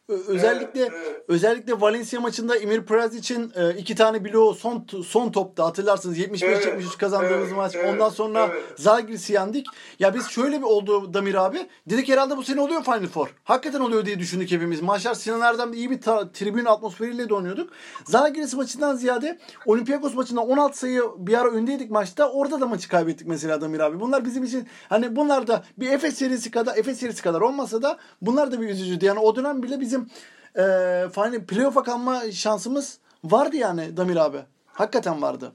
Özellikle 0.09 0.81
Evet, 0.81 0.93
evet. 1.07 1.25
özellikle 1.29 1.81
Valencia 1.81 2.21
maçında 2.21 2.57
Emir 2.57 2.83
Perez 2.83 3.15
için 3.15 3.53
e, 3.57 3.75
iki 3.75 3.95
tane 3.95 4.25
bloğu 4.25 4.55
son 4.55 4.87
son 5.07 5.31
topta 5.31 5.65
hatırlarsınız 5.67 6.19
75-73 6.19 6.45
Evet, 6.45 6.99
kazandığımız 6.99 7.47
evet, 7.49 7.57
maç. 7.57 7.75
evet, 7.75 7.93
Ondan 7.95 8.09
sonra 8.09 8.49
evet. 8.53 8.63
Zalgiris'i 8.77 9.33
yendik. 9.33 9.67
Ya 9.99 10.15
biz 10.15 10.27
şöyle 10.29 10.59
bir 10.59 10.63
oldu 10.67 11.15
Damir 11.15 11.35
abi. 11.35 11.67
Dedik 11.91 12.09
herhalde 12.09 12.37
bu 12.37 12.43
sene 12.43 12.61
oluyor 12.61 12.85
Final 12.85 13.07
Four. 13.07 13.29
Hakikaten 13.45 13.81
oluyor 13.81 14.07
diye 14.07 14.19
düşündük 14.19 14.51
hepimiz. 14.51 14.83
Maçlar 14.83 15.15
Sinan 15.15 15.41
Erdem'de 15.41 15.77
iyi 15.77 15.91
bir 15.91 16.01
ta- 16.01 16.33
tribün 16.33 16.65
atmosferiyle 16.65 17.29
de 17.29 17.35
oynuyorduk. 17.35 17.71
Zalgiris 18.05 18.55
maçından 18.55 18.97
ziyade 18.97 19.39
Olympiakos 19.67 20.15
maçında 20.15 20.41
16 20.41 20.79
sayı 20.79 21.03
bir 21.19 21.35
ara 21.41 21.51
öndeydik 21.51 21.91
maçta. 21.91 22.31
Orada 22.33 22.61
da 22.61 22.67
maçı 22.67 22.89
kaybettik 22.89 23.27
mesela 23.27 23.61
Damir 23.61 23.81
abi. 23.81 24.01
Bunlar 24.01 24.25
bizim 24.25 24.45
için 24.45 24.69
hani 24.89 25.17
bunlar 25.17 25.47
da 25.47 25.65
bir 25.79 25.89
Efes 25.91 26.15
serisi 26.15 26.51
kadar 26.51 26.77
Efes 26.77 26.99
serisi 27.01 27.23
kadar 27.23 27.41
olmasa 27.41 27.83
da 27.83 27.99
bunlar 28.23 28.53
da 28.53 28.61
bir 28.61 28.69
üzücüydü. 28.69 29.05
Yani 29.05 29.19
o 29.19 29.37
dönem 29.37 29.63
bile 29.63 29.81
bizim 29.95 30.11
e, 30.57 30.63
final 31.15 31.45
playoff'a 31.49 31.83
kalma 31.83 32.31
şansımız 32.33 32.99
vardı 33.25 33.57
yani 33.57 33.97
Damir 33.97 34.17
abi. 34.17 34.39
Hakikaten 34.67 35.23
vardı. 35.23 35.53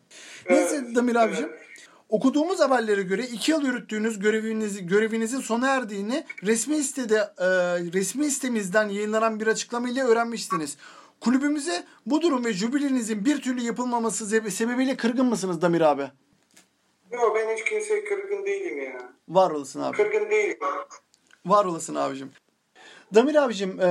Neyse 0.49 0.95
Damir 0.95 1.15
abicim. 1.15 1.51
Okuduğumuz 2.09 2.59
haberlere 2.59 3.01
göre 3.01 3.23
iki 3.23 3.51
yıl 3.51 3.65
yürüttüğünüz 3.65 4.19
görevinizi, 4.19 4.85
görevinizin 4.85 5.39
sona 5.39 5.67
erdiğini 5.67 6.25
resmi 6.43 6.83
sitede 6.83 7.15
e, 7.37 7.47
resmi 7.93 8.31
sitemizden 8.31 8.89
yayınlanan 8.89 9.39
bir 9.39 9.47
açıklamayla 9.47 10.07
öğrenmiştiniz. 10.07 10.77
Kulübümüze 11.21 11.83
bu 12.05 12.21
durum 12.21 12.45
ve 12.45 12.53
jübilenizin 12.53 13.25
bir 13.25 13.41
türlü 13.41 13.61
yapılmaması 13.61 14.25
sebe- 14.35 14.49
sebebiyle 14.51 14.97
kırgın 14.97 15.25
mısınız 15.25 15.61
Damir 15.61 15.81
abi? 15.81 16.11
Yok 17.11 17.35
ben 17.35 17.55
hiç 17.57 17.65
kimseye 17.69 18.03
kırgın 18.05 18.45
değilim 18.45 18.81
ya. 18.83 19.13
Var 19.29 19.51
olasın 19.51 19.81
abi. 19.81 19.97
Kırgın 19.97 20.29
değilim. 20.29 20.57
Var 21.45 21.65
olasın 21.65 21.95
abicim. 21.95 22.31
Damir 23.15 23.35
abicim 23.35 23.81
e, 23.81 23.87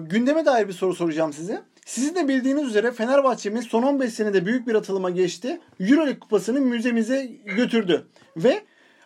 gündeme 0.00 0.46
dair 0.46 0.68
bir 0.68 0.72
soru 0.72 0.94
soracağım 0.94 1.32
size. 1.32 1.62
Sizin 1.86 2.14
de 2.14 2.28
bildiğiniz 2.28 2.64
üzere 2.64 2.92
Fenerbahçe'miz 2.92 3.64
son 3.64 3.82
15 3.82 4.14
senede 4.14 4.46
büyük 4.46 4.66
bir 4.66 4.74
atılıma 4.74 5.10
geçti. 5.10 5.60
Euroleague 5.80 6.18
kupasını 6.18 6.60
müzemize 6.60 7.30
götürdü. 7.44 8.06
Ve 8.36 8.62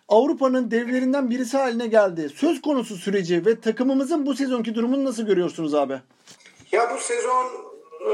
Avrupa'nın 0.07 0.71
devlerinden 0.71 1.29
birisi 1.29 1.57
haline 1.57 1.87
geldi. 1.87 2.29
Söz 2.35 2.61
konusu 2.61 2.95
süreci 2.95 3.45
ve 3.45 3.59
takımımızın 3.59 4.25
bu 4.25 4.35
sezonki 4.35 4.75
durumunu 4.75 5.05
nasıl 5.05 5.23
görüyorsunuz 5.25 5.73
abi? 5.73 5.99
Ya 6.71 6.91
bu 6.95 6.97
sezon 6.97 7.45
e, 8.01 8.11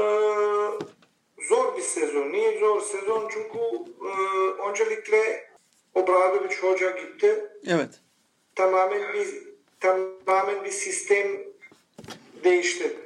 zor 1.48 1.76
bir 1.76 1.82
sezon. 1.82 2.32
Niye 2.32 2.60
zor 2.60 2.80
sezon? 2.80 3.28
Çünkü 3.32 3.58
e, 4.06 4.12
öncelikle 4.70 5.50
Obradovic 5.94 6.56
hoca 6.62 6.90
gitti. 6.90 7.48
Evet. 7.66 7.90
Tamamen 8.54 9.14
bir 9.14 9.49
tamamen 9.80 10.64
bir 10.64 10.70
sistem 10.70 11.26
değişti. 12.44 12.96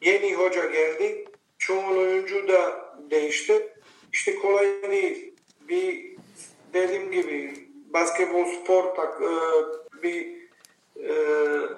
Yeni 0.00 0.34
hoca 0.34 0.66
geldi. 0.66 1.24
Çoğu 1.58 1.98
oyuncu 1.98 2.48
da 2.48 2.92
değişti. 3.10 3.68
İşte 4.12 4.34
kolay 4.34 4.82
değil. 4.90 5.34
Bir 5.68 6.16
dediğim 6.74 7.10
gibi 7.10 7.54
basketbol 7.92 8.44
spor 8.44 8.94
tak, 8.94 9.22
e, 9.22 9.32
bir 10.02 10.42
e, 10.96 11.14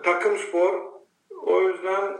takım 0.02 0.38
spor. 0.38 0.92
O 1.42 1.62
yüzden 1.62 2.18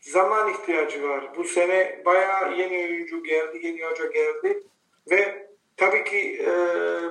zaman 0.00 0.52
ihtiyacı 0.52 1.02
var. 1.02 1.36
Bu 1.36 1.44
sene 1.44 2.02
bayağı 2.04 2.56
yeni 2.56 2.78
oyuncu 2.78 3.24
geldi, 3.24 3.60
yeni 3.62 3.84
hoca 3.84 4.06
geldi 4.06 4.62
ve 5.10 5.48
tabii 5.76 6.04
ki 6.04 6.42
e, 6.42 6.50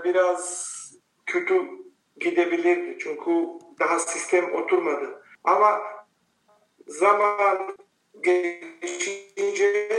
biraz 0.04 0.76
kötü 1.26 1.85
gidebilirdi 2.20 2.98
çünkü 3.00 3.32
daha 3.80 4.00
sistem 4.00 4.54
oturmadı. 4.54 5.24
Ama 5.44 5.82
zaman 6.88 7.78
geçince 8.22 9.90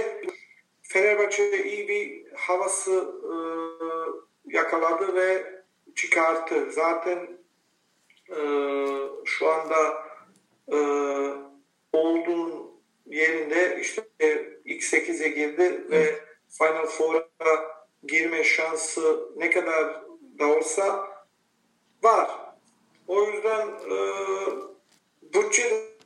Fenerbahçe 0.83 1.65
iyi 1.65 1.89
bir 1.89 2.33
havası 2.35 3.15
e, 3.25 3.35
yakaladı 4.57 5.15
ve 5.15 5.57
çıkarttı. 5.95 6.71
Zaten 6.71 7.39
e, 8.31 8.41
şu 9.25 9.49
anda 9.49 10.07
e, 10.73 10.79
olduğun 11.93 12.81
yerinde 13.07 13.79
işte 13.81 14.03
ilk 14.65 14.83
8'e 14.83 15.29
girdi 15.29 15.91
ve 15.91 16.15
Final 16.49 16.87
Four'a 16.87 17.29
girme 18.03 18.45
şansı 18.45 19.31
ne 19.37 19.51
kadar 19.51 20.03
da 20.39 20.47
olsa 20.47 21.16
var. 22.03 22.31
O 23.09 23.23
yüzden 23.23 23.69
e, 23.69 23.99
bütçe 25.23 25.97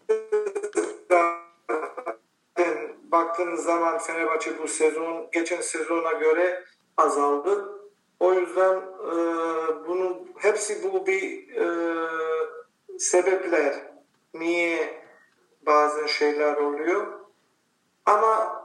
baktığınız 3.13 3.65
zaman 3.65 3.99
Fenerbahçe 3.99 4.59
bu 4.59 4.69
sezon 4.69 5.31
geçen 5.33 5.61
sezona 5.61 6.13
göre 6.13 6.65
azaldı. 6.97 7.81
O 8.21 8.35
yüzden 8.35 8.77
e, 8.77 9.15
bunun 9.89 10.31
hepsi 10.39 10.83
bu 10.83 11.07
bir 11.07 11.57
e, 11.57 11.67
sebepler. 12.99 13.75
Niye 14.35 15.05
bazen 15.63 16.07
şeyler 16.07 16.57
oluyor. 16.57 17.07
Ama 18.07 18.61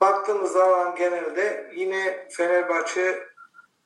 baktığımız 0.00 0.52
zaman 0.52 0.94
genelde 0.94 1.72
yine 1.74 2.28
Fenerbahçe 2.30 3.31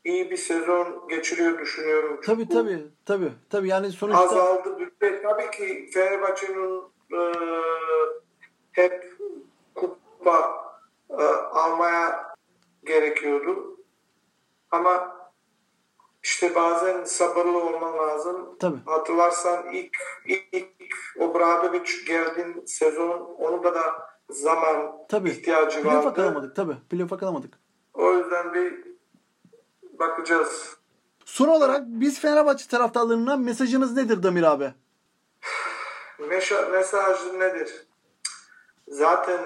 iyi 0.07 0.31
bir 0.31 0.37
sezon 0.37 1.09
geçiriyor 1.09 1.59
düşünüyorum. 1.59 2.21
Tabii 2.27 2.43
Çünkü 2.43 2.55
tabii. 2.55 2.87
Tabii. 3.07 3.33
Tabii 3.51 3.69
yani 3.69 3.91
sonuçta 3.91 4.23
Azaldı 4.23 4.79
bütçe. 4.79 5.23
Tabii 5.23 5.51
ki 5.51 5.91
Fenerbahçe'nin 5.95 6.83
e, 7.13 7.21
hep 8.73 9.15
kupa 9.75 10.55
e, 11.11 11.23
almaya 11.53 12.35
gerekiyordu. 12.85 13.77
Ama 14.71 15.17
işte 16.23 16.55
bazen 16.55 17.05
sabırlı 17.05 17.59
olman 17.65 17.99
lazım. 17.99 18.57
Tabii. 18.61 18.79
Hatırlarsan 18.87 19.73
ilk, 19.73 19.97
ilk 20.53 20.77
Obradovic 21.19 21.91
geldiğin 22.07 22.63
sezon 22.67 23.37
onu 23.39 23.65
da 23.65 23.75
da 23.75 23.83
zaman 24.31 24.93
tabii. 25.09 25.31
ihtiyacı 25.31 25.83
Playoff'a 25.83 26.05
vardı. 26.05 26.17
kalamadık 26.17 26.57
tabii. 26.57 26.77
Playoff'a 26.91 27.17
kalamadık. 27.19 27.59
O 27.95 28.13
yüzden 28.13 28.55
bir 28.55 28.96
bakacağız. 29.99 30.77
Son 31.25 31.49
olarak 31.49 31.83
biz 31.87 32.21
Fenerbahçe 32.21 32.69
taraftarlarına 32.69 33.37
mesajınız 33.37 33.97
nedir 33.97 34.23
Damir 34.23 34.43
abi? 34.43 34.73
Meşa- 36.19 36.71
mesaj 36.71 37.17
nedir? 37.35 37.87
Zaten 38.89 39.41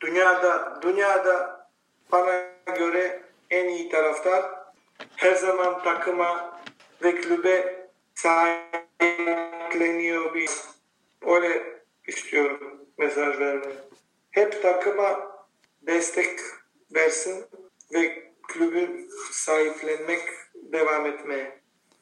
dünyada 0.00 0.78
dünyada 0.82 1.66
bana 2.12 2.42
göre 2.78 3.22
en 3.50 3.68
iyi 3.68 3.88
taraftar 3.88 4.44
her 5.16 5.34
zaman 5.34 5.82
takıma 5.82 6.60
ve 7.02 7.20
kulübe 7.20 7.88
sahipleniyor 8.14 10.34
bir 10.34 10.50
öyle 11.26 11.80
istiyorum 12.06 12.80
mesaj 12.98 13.38
vermeyi. 13.38 13.74
Hep 14.30 14.62
takıma 14.62 15.20
destek 15.82 16.40
versin 16.94 17.44
ve 17.92 18.33
kulübü 18.52 19.08
sahiplenmek 19.32 20.20
devam 20.72 21.06
etmeye. 21.06 21.58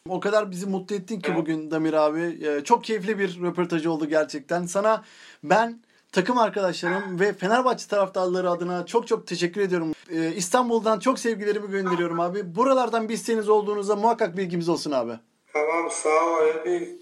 O 0.09 0.21
kadar 0.21 0.51
bizi 0.51 0.67
mutlu 0.67 0.97
ettin 0.97 1.21
ki 1.21 1.35
bugün 1.37 1.71
Damir 1.71 1.93
abi. 1.93 2.39
Ee, 2.47 2.65
Çok 2.65 2.85
keyifli 2.85 3.19
bir 3.19 3.43
röportaj 3.43 3.87
oldu 3.87 4.09
gerçekten. 4.09 4.67
Sana 4.67 5.05
ben 5.45 5.83
takım 6.13 6.39
arkadaşlarım 6.39 7.21
ve 7.21 7.33
Fenerbahçe 7.33 7.89
taraftarları 7.89 8.51
adına 8.51 8.87
çok 8.87 9.07
çok 9.09 9.27
teşekkür 9.27 9.61
ediyorum. 9.61 9.93
Ee, 10.11 10.33
İstanbul'dan 10.37 10.99
çok 10.99 11.19
sevgilerimi 11.19 11.71
gönderiyorum 11.71 12.21
abi. 12.21 12.55
Buralardan 12.55 13.09
bir 13.09 13.15
isteğiniz 13.15 13.49
olduğunuzda 13.49 13.97
muhakkak 13.97 14.37
bilgimiz 14.37 14.69
olsun 14.69 14.91
abi. 14.91 15.13
Tamam 15.53 15.91
sağ 15.91 16.27
ol 16.27 16.47
Ebi. 16.67 16.99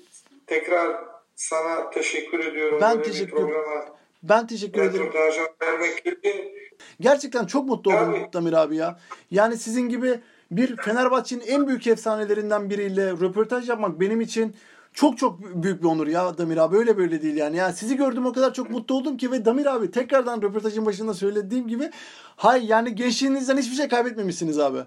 Tekrar 0.46 0.96
sana 1.36 1.90
teşekkür 1.90 2.38
ediyorum. 2.44 2.78
Ben 2.80 2.98
böyle 2.98 3.02
teşekkür- 3.10 3.30
programa 3.36 3.84
Ben 4.22 4.46
teşekkür 4.46 4.82
ederim. 4.82 5.06
röportaj 5.06 5.38
vermek 5.62 5.98
için. 6.06 6.52
Gerçekten 7.00 7.46
çok 7.46 7.68
mutlu 7.68 7.90
oldum 7.90 8.12
Tabii. 8.12 8.32
Damir 8.32 8.52
abi 8.52 8.76
ya. 8.76 8.98
Yani 9.30 9.56
sizin 9.56 9.88
gibi 9.88 10.20
bir 10.50 10.76
Fenerbahçe'nin 10.76 11.40
en 11.46 11.68
büyük 11.68 11.86
efsanelerinden 11.86 12.70
biriyle 12.70 13.10
röportaj 13.10 13.68
yapmak 13.68 14.00
benim 14.00 14.20
için 14.20 14.54
çok 14.94 15.18
çok 15.18 15.40
büyük 15.62 15.82
bir 15.82 15.88
onur 15.88 16.06
ya 16.06 16.38
Damir 16.38 16.56
abi. 16.56 16.76
Öyle 16.76 16.96
böyle 16.98 17.22
değil 17.22 17.36
yani. 17.36 17.56
Yani 17.56 17.74
sizi 17.74 17.96
gördüm 17.96 18.26
o 18.26 18.32
kadar 18.32 18.54
çok 18.54 18.70
mutlu 18.70 18.94
oldum 18.94 19.16
ki 19.16 19.30
ve 19.32 19.44
Damir 19.44 19.66
abi 19.66 19.90
tekrardan 19.90 20.42
röportajın 20.42 20.86
başında 20.86 21.14
söylediğim 21.14 21.68
gibi 21.68 21.90
hay 22.36 22.66
yani 22.66 22.94
gençliğinizden 22.94 23.56
hiçbir 23.56 23.76
şey 23.76 23.88
kaybetmemişsiniz 23.88 24.58
abi. 24.58 24.78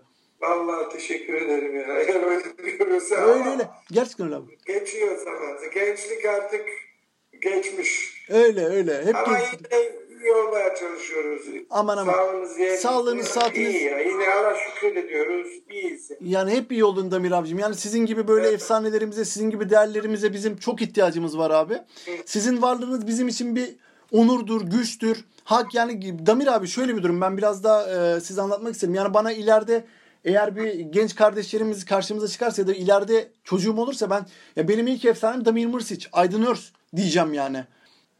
Vallahi 0.42 0.90
teşekkür 0.94 1.34
ederim 1.34 1.76
ya. 1.76 1.82
Eğer 2.00 2.24
öyle 2.24 2.88
diyorsa 2.90 3.16
Öyle 3.16 3.50
öyle. 3.50 3.70
Gerçekten 3.92 4.26
öyle 4.26 4.36
abi. 4.36 4.58
geçiyor 4.66 5.18
zaman. 5.18 5.58
Gençlik 5.74 6.26
artık 6.26 6.66
geçmiş. 7.42 8.26
Öyle 8.30 8.66
öyle. 8.66 9.06
Hep 9.06 9.16
Ama 9.16 9.38
genç. 9.38 9.48
yine 9.54 9.92
yormaya 10.26 10.76
çalışıyoruz. 10.76 11.42
Aman 11.70 11.98
aman. 11.98 12.14
Sağlığımız 12.14 12.60
yerinde. 12.60 12.78
Sağlığınız, 12.78 13.28
saatiniz- 13.28 13.76
İyi 13.76 13.84
ya. 13.84 14.00
Yine 14.00 14.34
Allah 14.34 14.56
şükrediyoruz. 14.56 15.48
İyiyiz. 15.72 16.12
Yani 16.22 16.52
hep 16.52 16.72
iyi 16.72 16.86
olun 16.86 17.12
Damir 17.12 17.32
abicim. 17.32 17.60
Yani 17.60 17.76
sizin 17.76 18.06
gibi 18.06 18.28
böyle 18.28 18.48
efsanelerimize, 18.48 19.26
sizin 19.26 19.50
gibi 19.50 19.70
değerlerimize 19.70 20.34
bizim 20.34 20.58
çok 20.58 20.82
ihtiyacımız 20.82 21.38
var 21.38 21.52
abi. 21.52 21.78
Sizin 22.26 22.62
varlığınız 22.62 23.08
bizim 23.08 23.28
için 23.28 23.56
bir 23.56 23.70
onurdur, 24.12 24.62
güçtür. 24.62 25.26
Hak 25.44 25.74
yani 25.76 26.26
Damir 26.28 26.48
abi 26.48 26.68
şöyle 26.68 26.98
bir 26.98 27.04
durum. 27.04 27.22
Ben 27.22 27.38
biraz 27.38 27.64
daha 27.64 28.16
e, 28.16 28.20
size 28.22 28.42
anlatmak 28.42 28.74
isterim. 28.74 28.96
Yani 28.96 29.14
bana 29.14 29.32
ileride 29.32 29.86
eğer 30.26 30.56
bir 30.56 30.74
genç 30.80 31.16
kardeşlerimiz 31.16 31.86
karşımıza 31.86 32.28
çıkarsa 32.28 32.62
ya 32.62 32.68
da 32.68 32.74
ileride 32.74 33.28
çocuğum 33.44 33.78
olursa 33.78 34.10
ben 34.10 34.26
ya 34.56 34.68
benim 34.68 34.88
ilk 34.88 35.06
efsanem 35.06 35.46
Damir 35.46 35.66
Mırsic, 35.66 36.08
Aydın 36.14 36.46
Örs 36.46 36.70
diyeceğim 36.96 37.34
yani. 37.34 37.64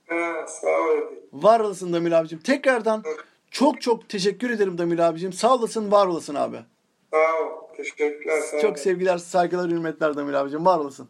Ha, 0.08 0.48
sağ 0.48 0.68
ol. 0.68 1.02
Var 1.34 1.60
olasın 1.60 1.94
Damir 1.94 2.12
abicim. 2.12 2.40
Tekrardan 2.40 3.04
çok 3.52 3.82
çok 3.82 4.10
teşekkür 4.10 4.50
ederim 4.50 4.78
Damir 4.78 5.00
abicim. 5.00 5.34
Sağ 5.34 5.56
olasın, 5.56 5.92
var 5.92 6.08
olasın 6.08 6.36
abi. 6.36 6.58
Sağ 7.12 7.18
ol. 7.18 7.76
Teşekkürler. 7.78 8.42
Sağ. 8.42 8.60
Çok 8.60 8.80
sevgiler, 8.80 9.18
saygılar, 9.18 9.70
hürmetler 9.72 10.16
Damir 10.16 10.34
abicim. 10.34 10.66
Var 10.66 10.80
olasın. 10.80 11.10